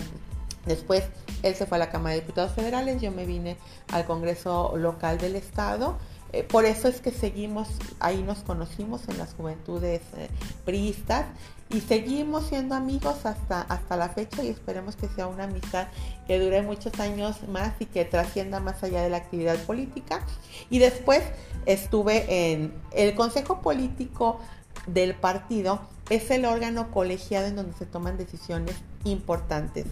[0.66, 1.04] después
[1.42, 3.56] él se fue a la Cámara de Diputados Federales yo me vine
[3.92, 5.96] al Congreso local del estado
[6.32, 7.68] eh, por eso es que seguimos,
[8.00, 10.28] ahí nos conocimos en las juventudes eh,
[10.64, 11.26] priistas
[11.70, 15.88] y seguimos siendo amigos hasta, hasta la fecha y esperemos que sea una amistad
[16.26, 20.20] que dure muchos años más y que trascienda más allá de la actividad política.
[20.68, 21.22] Y después
[21.66, 24.38] estuve en el Consejo Político
[24.86, 29.86] del partido, es el órgano colegiado en donde se toman decisiones importantes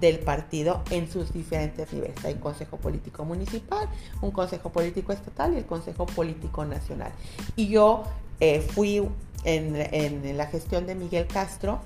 [0.00, 2.24] del partido en sus diferentes niveles.
[2.24, 3.88] Hay un consejo político municipal,
[4.20, 7.12] un consejo político estatal y el consejo político nacional.
[7.56, 8.04] Y yo
[8.40, 9.02] eh, fui
[9.44, 11.80] en, en, la gestión de Miguel Castro,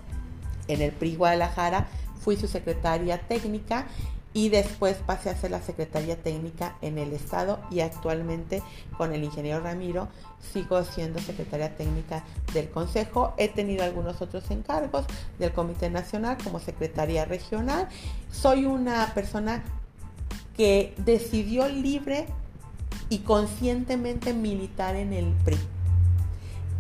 [0.69, 1.89] en el PRI Guadalajara,
[2.21, 3.87] fui su secretaria técnica
[4.33, 8.63] y después pasé a ser la secretaria técnica en el Estado y actualmente
[8.97, 10.09] con el ingeniero Ramiro
[10.53, 13.35] sigo siendo secretaria técnica del Consejo.
[13.39, 15.05] He tenido algunos otros encargos
[15.39, 17.89] del Comité Nacional como secretaria regional.
[18.31, 19.65] Soy una persona
[20.57, 22.27] que decidió libre
[23.09, 25.59] y conscientemente militar en el PRI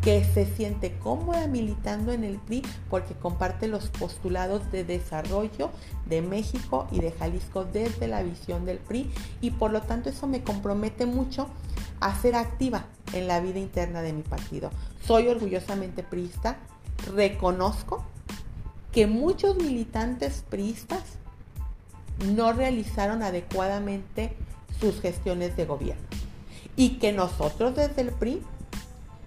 [0.02, 5.70] que se siente cómoda militando en el PRI porque comparte los postulados de desarrollo
[6.06, 9.10] de México y de Jalisco desde la visión del PRI
[9.40, 11.48] y por lo tanto eso me compromete mucho
[12.00, 14.70] a ser activa en la vida interna de mi partido.
[15.04, 16.56] Soy orgullosamente priista,
[17.14, 18.04] reconozco
[18.92, 21.02] que muchos militantes priistas
[22.34, 24.34] no realizaron adecuadamente
[24.80, 26.06] sus gestiones de gobierno
[26.76, 28.42] y que nosotros desde el PRI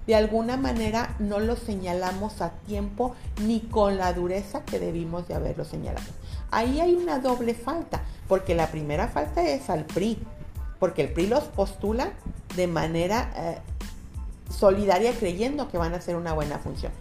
[0.07, 5.35] de alguna manera no lo señalamos a tiempo ni con la dureza que debimos de
[5.35, 6.07] haberlo señalado.
[6.51, 10.19] Ahí hay una doble falta, porque la primera falta es al PRI,
[10.79, 12.11] porque el PRI los postula
[12.55, 13.57] de manera eh,
[14.51, 16.91] solidaria creyendo que van a hacer una buena función.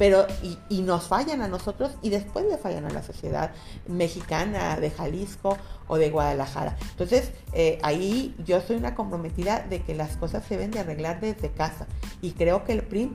[0.00, 3.52] Pero y, y, nos fallan a nosotros y después le fallan a la sociedad
[3.86, 5.58] mexicana de Jalisco
[5.88, 6.78] o de Guadalajara.
[6.92, 11.20] Entonces, eh, ahí yo soy una comprometida de que las cosas se deben de arreglar
[11.20, 11.86] desde casa
[12.22, 13.14] y creo que el PRI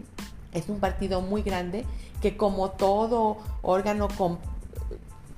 [0.54, 1.86] es un partido muy grande
[2.22, 4.08] que como todo órgano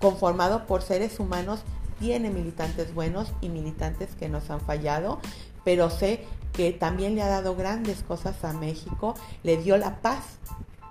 [0.02, 1.62] conformado por seres humanos
[1.98, 5.22] tiene militantes buenos y militantes que nos han fallado,
[5.64, 10.24] pero sé que también le ha dado grandes cosas a México, le dio la paz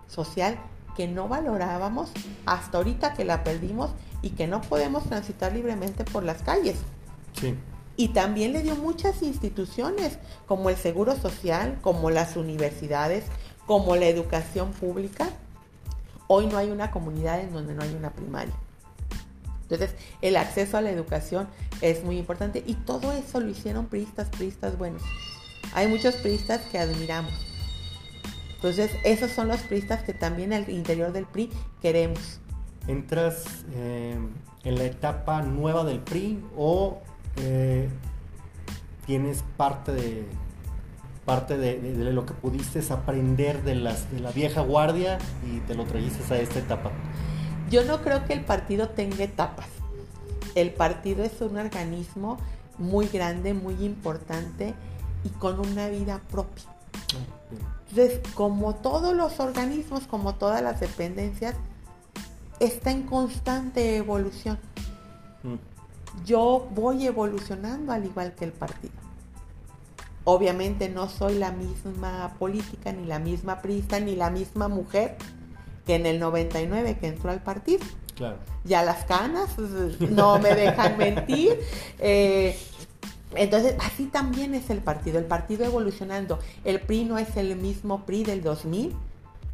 [0.09, 0.59] social
[0.97, 2.11] que no valorábamos
[2.47, 3.90] hasta ahorita que la perdimos
[4.23, 6.77] y que no podemos transitar libremente por las calles.
[7.38, 7.55] Sí.
[7.97, 13.25] Y también le dio muchas instituciones, como el Seguro Social, como las universidades,
[13.66, 15.29] como la educación pública.
[16.29, 18.55] Hoy no hay una comunidad en donde no hay una primaria.
[19.62, 21.49] Entonces, el acceso a la educación
[21.81, 25.03] es muy importante y todo eso lo hicieron priistas, priistas buenos.
[25.75, 27.45] Hay muchos priistas que admiramos.
[28.66, 31.50] Entonces, esos son los priistas que también al interior del PRI
[31.81, 32.40] queremos.
[32.88, 34.18] ¿Entras eh,
[34.64, 36.98] en la etapa nueva del PRI o
[37.37, 37.88] eh,
[39.07, 40.26] tienes parte de
[41.24, 45.85] parte de, lo que pudiste aprender de, las, de la vieja guardia y te lo
[45.85, 46.90] trajiste a esta etapa?
[47.70, 49.68] Yo no creo que el partido tenga etapas.
[50.57, 52.37] El partido es un organismo
[52.79, 54.74] muy grande, muy importante
[55.22, 56.64] y con una vida propia.
[57.90, 61.55] Entonces, como todos los organismos, como todas las dependencias,
[62.61, 64.59] está en constante evolución.
[65.42, 66.25] Mm.
[66.25, 68.94] Yo voy evolucionando al igual que el partido.
[70.25, 75.16] Obviamente no soy la misma política, ni la misma prista, ni la misma mujer
[75.87, 77.85] que en el 99 que entró al partido.
[78.16, 78.38] Claro.
[78.64, 79.57] Ya las canas
[80.11, 81.61] no me dejan mentir.
[81.99, 82.59] Eh,
[83.34, 86.38] entonces, así también es el partido, el partido evolucionando.
[86.64, 88.94] El PRI no es el mismo PRI del 2000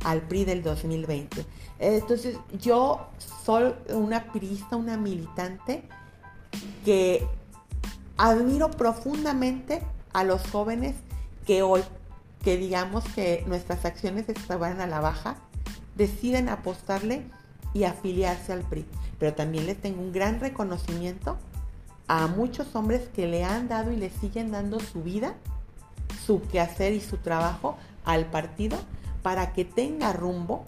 [0.05, 1.47] al PRI del 2020.
[1.79, 3.09] Entonces, yo
[3.45, 5.85] soy una priista, una militante
[6.85, 7.27] que
[8.17, 9.83] admiro profundamente
[10.13, 10.95] a los jóvenes
[11.47, 11.83] que hoy,
[12.45, 15.37] que digamos que nuestras acciones estaban a la baja,
[15.97, 17.25] deciden apostarle
[17.73, 18.85] y afiliarse al PRI.
[19.19, 21.39] Pero también les tengo un gran reconocimiento
[22.13, 25.33] a muchos hombres que le han dado y le siguen dando su vida,
[26.27, 28.77] su quehacer y su trabajo al partido
[29.23, 30.67] para que tenga rumbo,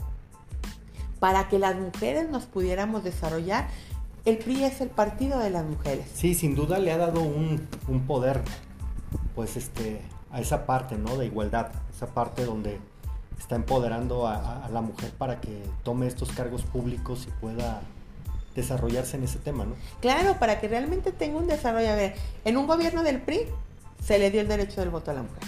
[1.20, 3.68] para que las mujeres nos pudiéramos desarrollar.
[4.24, 6.07] El PRI es el partido de las mujeres.
[6.14, 7.68] Sí, sin duda le ha dado un,
[8.07, 8.40] poder,
[9.35, 11.18] pues este, a esa parte, ¿no?
[11.18, 12.80] De igualdad, esa parte donde
[13.38, 17.83] está empoderando a, la mujer para que tome estos cargos públicos y pueda
[18.54, 19.74] desarrollarse en ese tema, ¿no?
[20.00, 21.90] Claro, para que realmente tenga un desarrollo.
[21.90, 22.14] A ver,
[22.44, 23.40] en un gobierno del PRI
[24.04, 25.42] se le dio el derecho del voto a la mujer.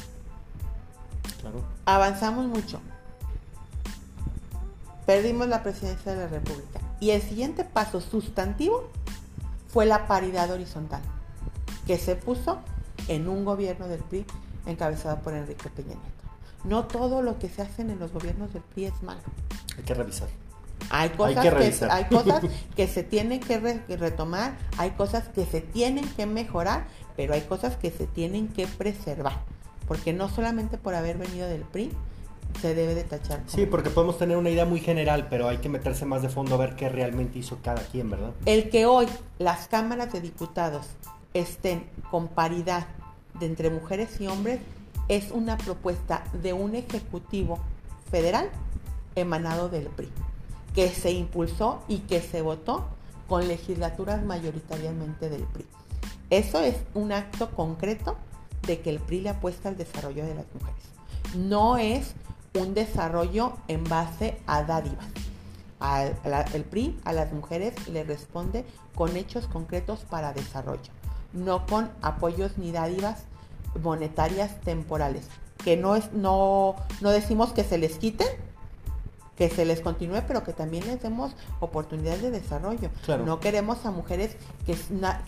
[1.40, 1.62] Claro.
[1.84, 2.80] Avanzamos mucho.
[5.06, 6.80] Perdimos la presidencia de la República.
[6.98, 8.90] Y el siguiente paso sustantivo
[9.68, 11.02] fue la paridad horizontal,
[11.86, 12.58] que se puso
[13.08, 14.24] en un gobierno del PRI
[14.66, 16.16] encabezado por Enrique Peña Nieto.
[16.64, 19.20] No todo lo que se hace en los gobiernos del PRI es malo.
[19.76, 20.28] Hay que revisar.
[20.90, 22.42] Hay cosas, que, hay cosas
[22.76, 23.58] que se tienen que
[23.96, 26.86] retomar, hay cosas que se tienen que mejorar,
[27.16, 29.40] pero hay cosas que se tienen que preservar.
[29.88, 31.90] Porque no solamente por haber venido del PRI
[32.60, 33.42] se debe de tachar.
[33.46, 36.54] Sí, porque podemos tener una idea muy general, pero hay que meterse más de fondo
[36.54, 38.32] a ver qué realmente hizo cada quien, ¿verdad?
[38.46, 39.06] El que hoy
[39.38, 40.86] las cámaras de diputados
[41.34, 42.86] estén con paridad
[43.38, 44.60] de entre mujeres y hombres
[45.08, 47.58] es una propuesta de un ejecutivo
[48.10, 48.50] federal
[49.14, 50.08] emanado del PRI,
[50.76, 52.84] que se impulsó y que se votó
[53.28, 55.64] con legislaturas mayoritariamente del PRI.
[56.28, 58.16] Eso es un acto concreto
[58.66, 60.82] de que el PRI le apuesta al desarrollo de las mujeres.
[61.34, 62.12] No es
[62.54, 65.06] un desarrollo en base a dádivas.
[66.52, 70.90] el PRI a las mujeres le responde con hechos concretos para desarrollo,
[71.32, 73.24] no con apoyos ni dádivas
[73.82, 75.26] monetarias temporales,
[75.64, 78.28] que no es, no, no decimos que se les quiten,
[79.36, 82.90] que se les continúe, pero que también les demos oportunidades de desarrollo.
[83.24, 84.76] No queremos a mujeres que,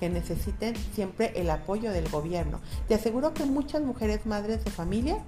[0.01, 2.61] que necesiten siempre el apoyo del gobierno.
[2.88, 5.18] Te aseguro que muchas mujeres madres de familia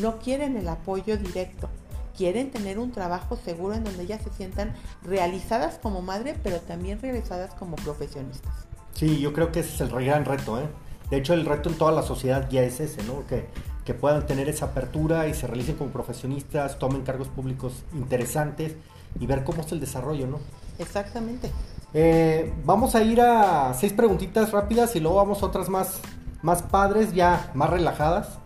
[0.00, 1.68] no quieren el apoyo directo.
[2.16, 7.00] Quieren tener un trabajo seguro en donde ellas se sientan realizadas como madre, pero también
[7.00, 8.52] realizadas como profesionistas.
[8.94, 10.66] Sí, yo creo que ese es el gran reto, ¿eh?
[11.10, 13.26] De hecho, el reto en toda la sociedad ya es ese, ¿no?
[13.26, 13.46] Que,
[13.86, 18.74] que puedan tener esa apertura y se realicen como profesionistas, tomen cargos públicos interesantes
[19.18, 20.40] y ver cómo es el desarrollo, ¿no?
[20.78, 21.50] Exactamente.
[21.94, 26.00] Eh, vamos a ir a seis preguntitas rápidas y luego vamos a otras más,
[26.42, 28.38] más padres, ya más relajadas.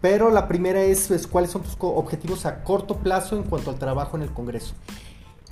[0.00, 3.78] Pero la primera es, es cuáles son tus objetivos a corto plazo en cuanto al
[3.78, 4.74] trabajo en el Congreso.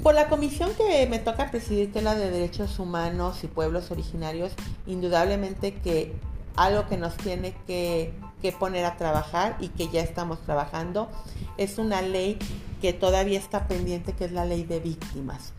[0.03, 3.91] Por la comisión que me toca presidir, que es la de Derechos Humanos y Pueblos
[3.91, 4.53] Originarios,
[4.87, 6.15] indudablemente que
[6.57, 8.13] algo que nos tiene que,
[8.47, 11.09] que, poner a trabajar y que ya estamos trabajando
[11.57, 12.39] es una ley
[12.81, 15.53] que todavía está pendiente, que es la ley de víctimas.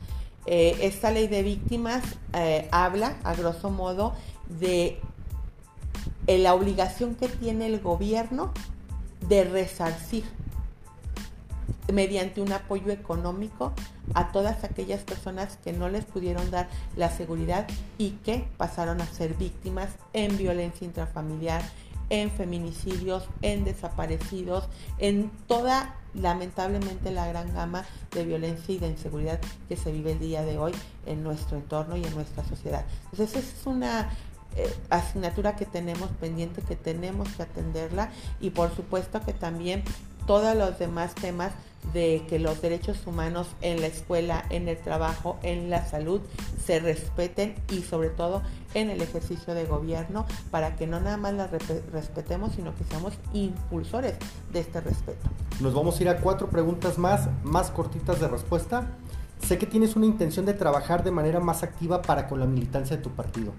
[0.46, 4.14] Eh, esta ley de víctimas eh, habla, a grosso modo,
[4.48, 5.00] de
[6.28, 8.54] eh, la obligación que tiene el gobierno
[9.28, 10.24] de resarcir
[11.92, 13.74] mediante un apoyo económico
[14.14, 17.68] a todas aquellas personas que no les pudieron dar la seguridad
[17.98, 21.62] y que pasaron a ser víctimas en violencia intrafamiliar,
[22.10, 29.40] en feminicidios, en desaparecidos, en toda, lamentablemente, la gran gama de violencia y de inseguridad
[29.68, 30.74] que se vive el día de hoy
[31.06, 32.86] en nuestro entorno y en nuestra sociedad.
[33.12, 34.10] Entonces, es una
[34.56, 39.84] eh, asignatura que tenemos pendiente, que tenemos que atenderla y por supuesto que también
[40.28, 41.54] todos los demás temas
[41.94, 46.22] de que los derechos humanos en la escuela, en el trabajo, en la salud
[46.64, 48.42] se respeten y sobre todo
[48.74, 51.50] en el ejercicio de gobierno para que no nada más las
[51.92, 54.16] respetemos, sino que seamos impulsores
[54.52, 55.30] de este respeto.
[55.62, 58.88] Nos vamos a ir a cuatro preguntas más, más cortitas de respuesta.
[59.42, 62.98] Sé que tienes una intención de trabajar de manera más activa para con la militancia
[62.98, 63.54] de tu partido.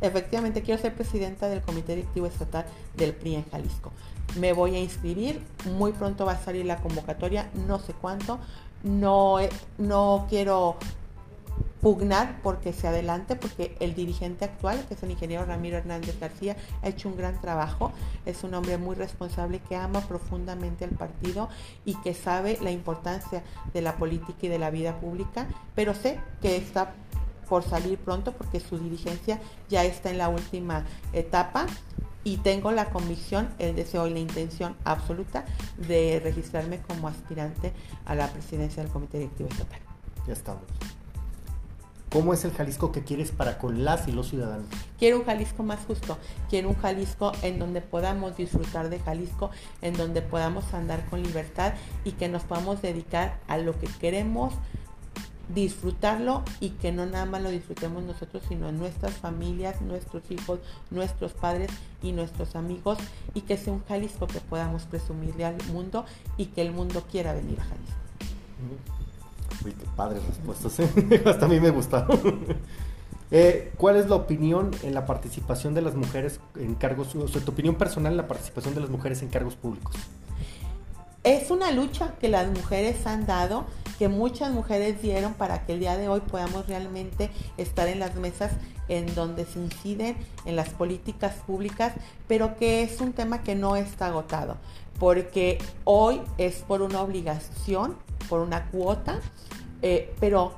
[0.00, 2.64] Efectivamente, quiero ser presidenta del Comité Directivo Estatal
[2.96, 3.92] del PRI en Jalisco
[4.36, 5.42] me voy a inscribir,
[5.76, 8.38] muy pronto va a salir la convocatoria, no sé cuánto,
[8.82, 9.36] no,
[9.78, 10.76] no quiero
[11.80, 16.56] pugnar porque se adelante, porque el dirigente actual, que es el ingeniero Ramiro Hernández García,
[16.82, 17.92] ha hecho un gran trabajo,
[18.26, 21.48] es un hombre muy responsable que ama profundamente al partido
[21.84, 26.20] y que sabe la importancia de la política y de la vida pública, pero sé
[26.42, 26.92] que está
[27.48, 31.66] por salir pronto porque su dirigencia ya está en la última etapa
[32.24, 35.44] y tengo la convicción, el deseo y la intención absoluta
[35.76, 37.72] de registrarme como aspirante
[38.04, 39.80] a la presidencia del Comité Directivo Estatal.
[40.26, 40.64] Ya estamos.
[42.10, 44.66] ¿Cómo es el Jalisco que quieres para con las y los ciudadanos?
[44.98, 46.18] Quiero un Jalisco más justo,
[46.48, 49.50] quiero un Jalisco en donde podamos disfrutar de Jalisco,
[49.80, 54.54] en donde podamos andar con libertad y que nos podamos dedicar a lo que queremos,
[55.54, 61.32] disfrutarlo y que no nada más lo disfrutemos nosotros, sino nuestras familias, nuestros hijos, nuestros
[61.32, 61.70] padres
[62.02, 62.98] y nuestros amigos
[63.34, 66.04] y que sea un Jalisco que podamos presumirle al mundo
[66.36, 67.96] y que el mundo quiera venir a Jalisco.
[69.64, 71.22] Uy, qué padres respuestas, ¿eh?
[71.26, 72.18] hasta a mí me gustaron.
[73.32, 77.40] Eh, ¿Cuál es la opinión en la participación de las mujeres en cargos, o sea,
[77.40, 79.94] tu opinión personal en la participación de las mujeres en cargos públicos?
[81.22, 83.66] Es una lucha que las mujeres han dado,
[83.98, 88.14] que muchas mujeres dieron para que el día de hoy podamos realmente estar en las
[88.14, 88.52] mesas
[88.88, 90.16] en donde se inciden
[90.46, 91.92] en las políticas públicas,
[92.26, 94.56] pero que es un tema que no está agotado,
[94.98, 97.96] porque hoy es por una obligación,
[98.30, 99.20] por una cuota,
[99.82, 100.54] eh, pero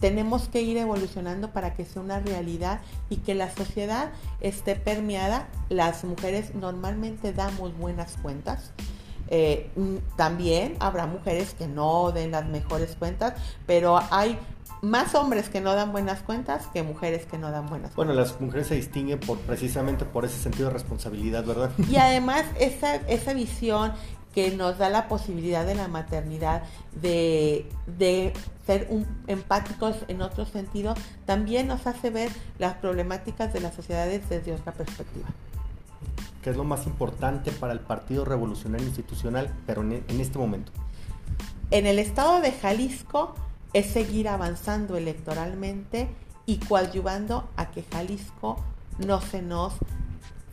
[0.00, 4.10] tenemos que ir evolucionando para que sea una realidad y que la sociedad
[4.42, 5.48] esté permeada.
[5.70, 8.72] Las mujeres normalmente damos buenas cuentas,
[9.28, 13.34] eh, mm, también habrá mujeres que no den las mejores cuentas,
[13.66, 14.38] pero hay
[14.82, 17.96] más hombres que no dan buenas cuentas que mujeres que no dan buenas cuentas.
[17.96, 21.70] Bueno, las mujeres se distinguen por precisamente por ese sentido de responsabilidad, ¿verdad?
[21.90, 23.92] Y además esa, esa visión
[24.34, 26.64] que nos da la posibilidad de la maternidad
[27.00, 28.32] de, de
[28.66, 28.88] ser
[29.26, 30.94] empáticos en otro sentido,
[31.24, 35.28] también nos hace ver las problemáticas de las sociedades desde otra perspectiva.
[36.44, 40.72] ¿Qué es lo más importante para el Partido Revolucionario Institucional, pero en, este momento?
[41.70, 43.34] En el estado de Jalisco
[43.72, 46.06] es seguir avanzando electoralmente
[46.44, 48.62] y coadyuvando a que Jalisco
[48.98, 49.72] no se nos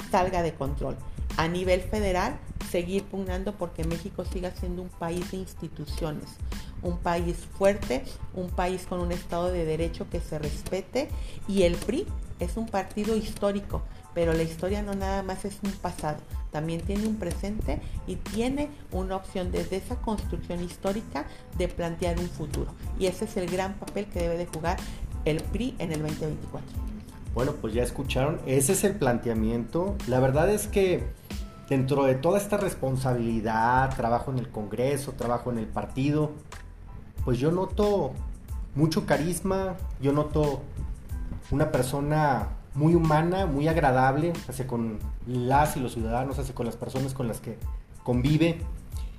[0.09, 0.95] salga de control.
[1.35, 2.39] A nivel federal,
[2.69, 6.29] seguir pugnando porque México siga siendo un país de instituciones,
[6.83, 11.09] un país fuerte, un país con un Estado de Derecho que se respete
[11.49, 12.07] y el PRI
[12.39, 13.81] es un partido histórico
[14.13, 16.17] pero la historia no nada más es un pasado,
[16.51, 21.25] también tiene un presente y tiene una opción desde esa construcción histórica
[21.57, 22.71] de plantear un futuro.
[22.99, 24.77] Y ese es el gran papel que debe de jugar
[25.25, 26.61] el PRI en el 2024.
[27.33, 29.95] Bueno, pues ya escucharon, ese es el planteamiento.
[30.07, 31.03] La verdad es que
[31.69, 36.31] dentro de toda esta responsabilidad, trabajo en el Congreso, trabajo en el partido,
[37.23, 38.11] pues yo noto
[38.75, 40.61] mucho carisma, yo noto
[41.51, 46.75] una persona muy humana, muy agradable, hace con las y los ciudadanos, hace con las
[46.75, 47.57] personas con las que
[48.03, 48.59] convive.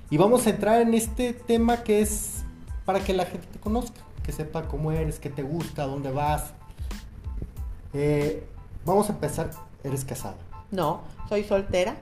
[0.09, 2.43] Y vamos a entrar en este tema que es
[2.85, 6.53] para que la gente te conozca, que sepa cómo eres, qué te gusta, dónde vas.
[7.93, 8.45] Eh,
[8.85, 9.51] vamos a empezar,
[9.83, 10.35] ¿eres casada?
[10.71, 11.95] No, soy soltera.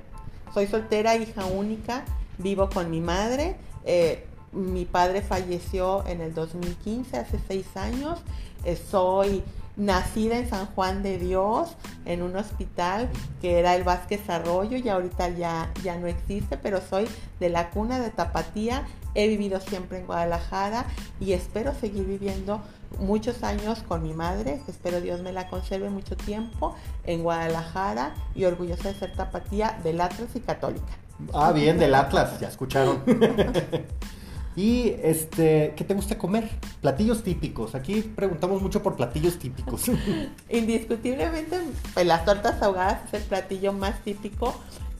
[0.53, 2.03] soy soltera, hija única,
[2.37, 3.55] vivo con mi madre.
[3.85, 8.19] Eh, mi padre falleció en el 2015, hace seis años.
[8.63, 9.43] Eh, soy
[9.75, 13.09] nacida en San Juan de Dios, en un hospital
[13.41, 17.07] que era el Vázquez Arroyo y ahorita ya, ya no existe, pero soy
[17.39, 18.85] de la cuna de Tapatía.
[19.13, 20.85] He vivido siempre en Guadalajara
[21.19, 22.61] y espero seguir viviendo
[22.99, 24.61] muchos años con mi madre.
[24.67, 29.99] Espero Dios me la conserve mucho tiempo en Guadalajara y orgullosa de ser Tapatía del
[30.01, 30.93] Atlas y católica.
[31.33, 33.03] Ah, bien, del Atlas, ya escucharon.
[34.55, 36.49] Y este, ¿qué te gusta comer?
[36.81, 37.73] Platillos típicos.
[37.73, 39.83] Aquí preguntamos mucho por platillos típicos.
[40.49, 41.57] Indiscutiblemente,
[41.93, 44.53] pues, las tortas ahogadas es el platillo más típico,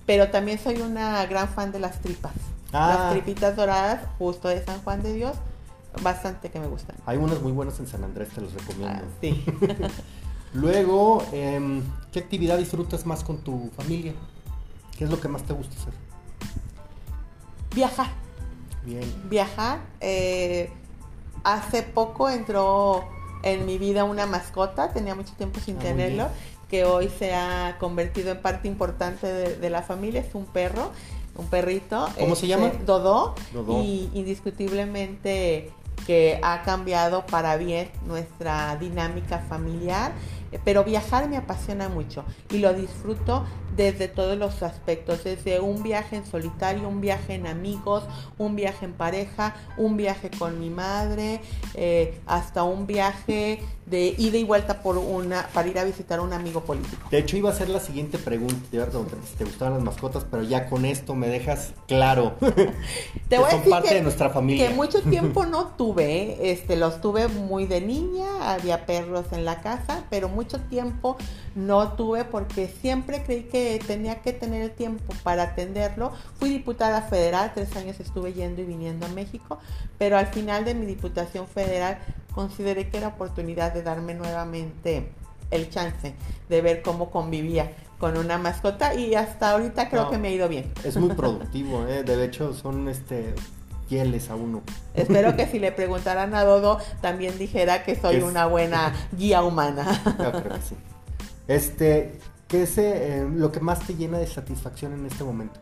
[0.05, 2.33] pero también soy una gran fan de las tripas.
[2.71, 3.09] Las ah.
[3.11, 5.35] tripitas doradas, justo de San Juan de Dios,
[6.01, 6.95] bastante que me gustan.
[7.05, 9.03] Hay unas muy buenas en San Andrés, te los recomiendo.
[9.03, 9.43] Ah, sí.
[10.53, 11.81] Luego, em,
[12.13, 14.13] ¿qué actividad disfrutas más con tu familia?
[14.97, 15.93] ¿Qué es lo que más te gusta hacer?
[17.75, 18.20] Viajar
[19.29, 19.79] viajar.
[19.99, 20.69] Eh,
[21.43, 23.07] hace poco entró
[23.43, 26.27] en mi vida una mascota, tenía mucho tiempo sin ah, tenerlo,
[26.69, 30.91] que hoy se ha convertido en parte importante de, la familia, es un perro,
[31.35, 32.07] un perrito.
[32.19, 32.67] ¿Cómo se llama?
[32.67, 33.35] Este, Dodó.
[33.83, 35.71] Y indiscutiblemente
[36.05, 40.11] que ha cambiado para bien nuestra dinámica familiar,
[40.51, 43.45] eh, pero viajar me apasiona mucho y lo disfruto
[43.75, 48.03] desde todos los aspectos, desde un viaje en solitario, un viaje en amigos,
[48.37, 51.41] un viaje en pareja, un viaje con mi madre,
[51.75, 53.59] eh, hasta un viaje
[53.91, 57.09] de ida y vuelta por una, para ir a visitar a un amigo político.
[57.11, 60.69] De hecho, iba a ser la siguiente pregunta, si te gustaban las mascotas, pero ya
[60.69, 62.37] con esto me dejas claro.
[63.29, 64.69] te voy a decir parte de nuestra familia.
[64.69, 69.59] Que mucho tiempo no tuve, este, los tuve muy de niña, había perros en la
[69.59, 71.17] casa, pero mucho tiempo
[71.53, 76.13] no tuve porque siempre creí que tenía que tener el tiempo para atenderlo.
[76.39, 79.59] Fui diputada federal, tres años estuve yendo y viniendo a México,
[79.97, 81.99] pero al final de mi diputación federal
[82.33, 85.11] consideré que era oportunidad de darme nuevamente
[85.51, 86.15] el chance
[86.49, 90.49] de ver cómo convivía con una mascota y hasta ahorita creo que me ha ido
[90.49, 90.71] bien.
[90.83, 92.03] Es muy productivo, ¿eh?
[92.03, 93.35] de hecho son este
[93.87, 94.61] fieles a uno.
[94.93, 100.01] Espero que si le preguntaran a Dodo también dijera que soy una buena guía humana.
[100.17, 100.75] Yo creo que sí.
[101.47, 102.17] Este,
[102.47, 105.59] ¿qué es eh, lo que más te llena de satisfacción en este momento?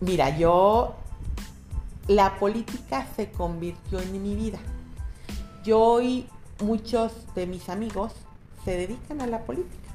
[0.00, 0.96] Mira, yo
[2.08, 4.58] la política se convirtió en mi vida.
[5.64, 6.28] Yo y
[6.62, 8.12] muchos de mis amigos
[8.64, 9.88] se dedican a la política.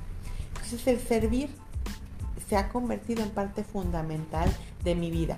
[0.55, 1.49] Entonces el servir
[2.49, 4.49] se ha convertido en parte fundamental
[4.83, 5.37] de mi vida.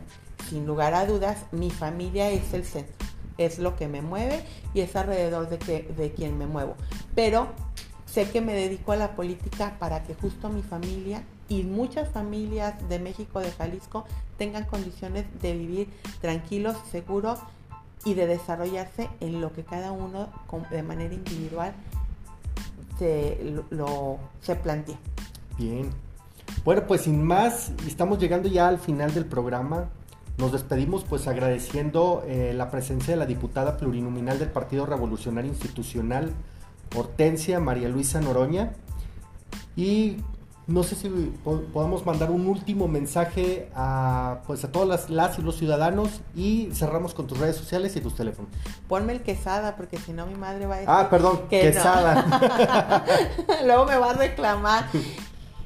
[0.50, 3.08] Sin lugar a dudas, mi familia es el centro,
[3.38, 4.44] es lo que me mueve
[4.74, 6.76] y es alrededor de, que, de quien me muevo.
[7.16, 7.50] Pero
[8.14, 12.76] sé que me dedico a la política para que justo mi familia y muchas familias
[12.88, 14.06] de México, de Jalisco,
[14.38, 15.90] tengan condiciones de vivir
[16.22, 17.40] tranquilos, seguros
[18.06, 20.30] y de desarrollarse en lo que cada uno
[20.70, 21.74] de manera individual
[23.00, 24.98] se, lo, se plantea.
[25.58, 25.90] Bien.
[26.64, 29.90] Bueno, pues sin más, estamos llegando ya al final del programa.
[30.38, 36.32] Nos despedimos pues agradeciendo eh, la presencia de la diputada plurinominal del Partido Revolucionario Institucional,
[36.96, 38.74] Hortensia María Luisa Noroña.
[39.76, 40.18] Y
[40.66, 41.10] no sé si
[41.74, 47.14] podamos mandar un último mensaje a, pues a todas las, y los ciudadanos y cerramos
[47.14, 48.50] con tus redes sociales y tus teléfonos.
[48.88, 53.04] Ponme el quesada porque si no mi madre va a decir Ah, perdón, quesada.
[53.66, 54.86] Luego me va a reclamar.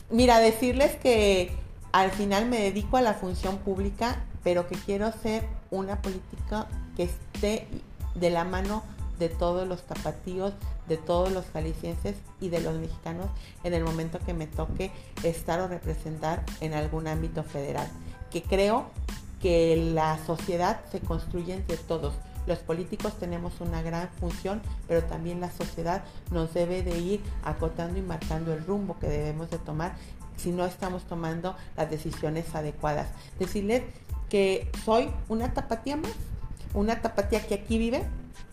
[0.10, 1.52] Mira, decirles que
[1.92, 7.04] al final me dedico a la función pública, pero que quiero ser una política que
[7.04, 7.68] esté
[8.16, 8.84] de la mano
[9.20, 10.54] de todos los tapatíos,
[10.88, 13.28] de todos los jaliscienses y de los mexicanos
[13.64, 14.92] en el momento que me toque
[15.24, 17.88] estar o representar en algún ámbito federal.
[18.32, 18.86] Que creo
[19.42, 22.14] que la sociedad se construye entre todos.
[22.48, 28.00] Los políticos tenemos una gran función, pero también la sociedad nos debe de ir acotando
[28.00, 29.96] y marcando el rumbo que debemos de tomar
[30.38, 33.10] si no estamos tomando las decisiones adecuadas.
[33.38, 33.84] Decirles
[34.30, 36.12] que soy una tapatía más,
[36.74, 38.04] una tapatía que aquí vive,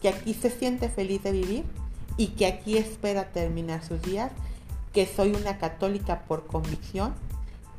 [0.00, 1.64] que aquí se siente feliz de vivir
[2.16, 4.30] y que aquí espera terminar sus días,
[4.92, 7.14] que soy una católica por convicción,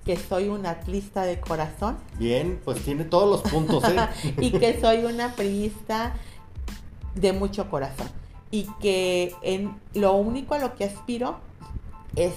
[0.03, 1.97] que soy una atlista de corazón.
[2.19, 4.35] Bien, pues tiene todos los puntos, ¿eh?
[4.39, 6.13] y que soy una priista
[7.15, 8.09] de mucho corazón.
[8.51, 11.39] Y que en lo único a lo que aspiro
[12.15, 12.33] es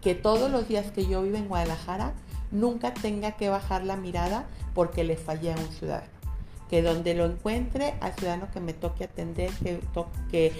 [0.00, 2.14] que todos los días que yo vivo en Guadalajara
[2.50, 6.19] nunca tenga que bajar la mirada porque le fallé a un ciudadano
[6.70, 9.80] que donde lo encuentre, al ciudadano que me toque atender, que,
[10.30, 10.52] que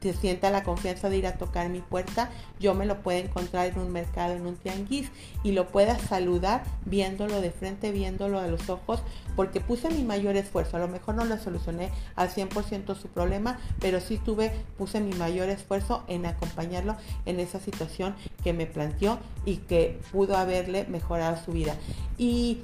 [0.00, 2.28] se sienta la confianza de ir a tocar mi puerta,
[2.58, 5.08] yo me lo pueda encontrar en un mercado, en un tianguis
[5.44, 9.00] y lo pueda saludar viéndolo de frente, viéndolo a los ojos,
[9.36, 10.76] porque puse mi mayor esfuerzo.
[10.76, 15.12] A lo mejor no le solucioné al 100% su problema, pero sí tuve, puse mi
[15.12, 21.36] mayor esfuerzo en acompañarlo en esa situación que me planteó y que pudo haberle mejorado
[21.44, 21.76] su vida.
[22.16, 22.62] Y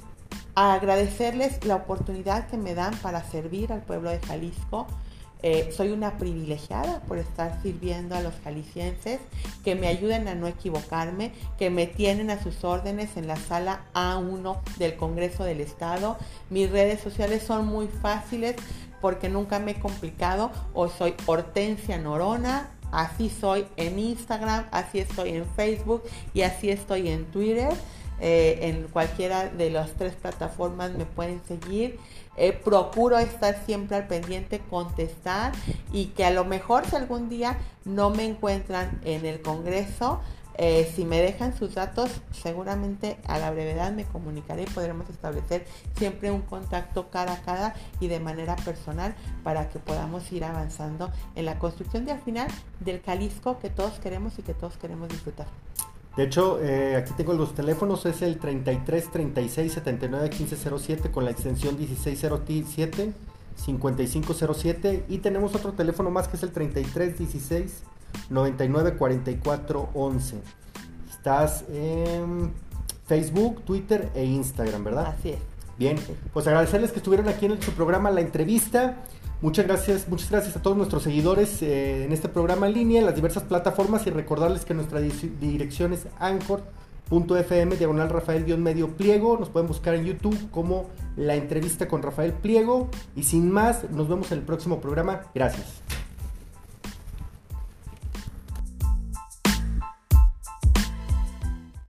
[0.55, 4.87] agradecerles la oportunidad que me dan para servir al pueblo de Jalisco.
[5.47, 9.19] Eh, soy una privilegiada por estar sirviendo a los jaliscienses,
[9.63, 13.81] que me ayuden a no equivocarme, que me tienen a sus órdenes en la sala
[13.93, 16.17] A1 del Congreso del Estado.
[16.49, 18.55] Mis redes sociales son muy fáciles
[19.01, 20.51] porque nunca me he complicado.
[20.73, 26.01] O soy Hortensia Norona, así soy en Instagram, así estoy en Facebook
[26.33, 27.71] y así estoy en Twitter.
[28.19, 31.99] Eh, en cualquiera de las tres plataformas me pueden seguir.
[32.37, 35.53] Eh, procuro estar siempre al pendiente, contestar
[35.93, 40.19] y que a lo mejor si algún día no me encuentran en el Congreso,
[40.57, 45.65] eh, si me dejan sus datos, seguramente a la brevedad me comunicaré y podremos establecer
[45.97, 51.11] siempre un contacto cara a cara y de manera personal para que podamos ir avanzando
[51.35, 52.47] en la construcción de al final
[52.79, 55.47] del Jalisco que todos queremos y que todos queremos disfrutar.
[56.17, 61.31] De hecho, eh, aquí tengo los teléfonos, es el 33 36 79 1507 con la
[61.31, 63.13] extensión 1607
[63.55, 67.83] 5507 y tenemos otro teléfono más que es el 33 16
[68.29, 70.37] 99 44 11.
[71.09, 72.51] Estás en
[73.07, 75.15] Facebook, Twitter e Instagram, ¿verdad?
[75.17, 75.39] Así es.
[75.77, 75.97] Bien,
[76.31, 79.03] pues agradecerles que estuvieron aquí en su programa La Entrevista.
[79.41, 83.05] Muchas gracias, muchas gracias a todos nuestros seguidores eh, en este programa en línea, en
[83.05, 89.37] las diversas plataformas y recordarles que nuestra dirección es anchor.fm, diagonal Rafael-medio pliego.
[89.37, 92.89] Nos pueden buscar en YouTube como la entrevista con Rafael Pliego.
[93.15, 95.23] Y sin más, nos vemos en el próximo programa.
[95.33, 95.81] Gracias.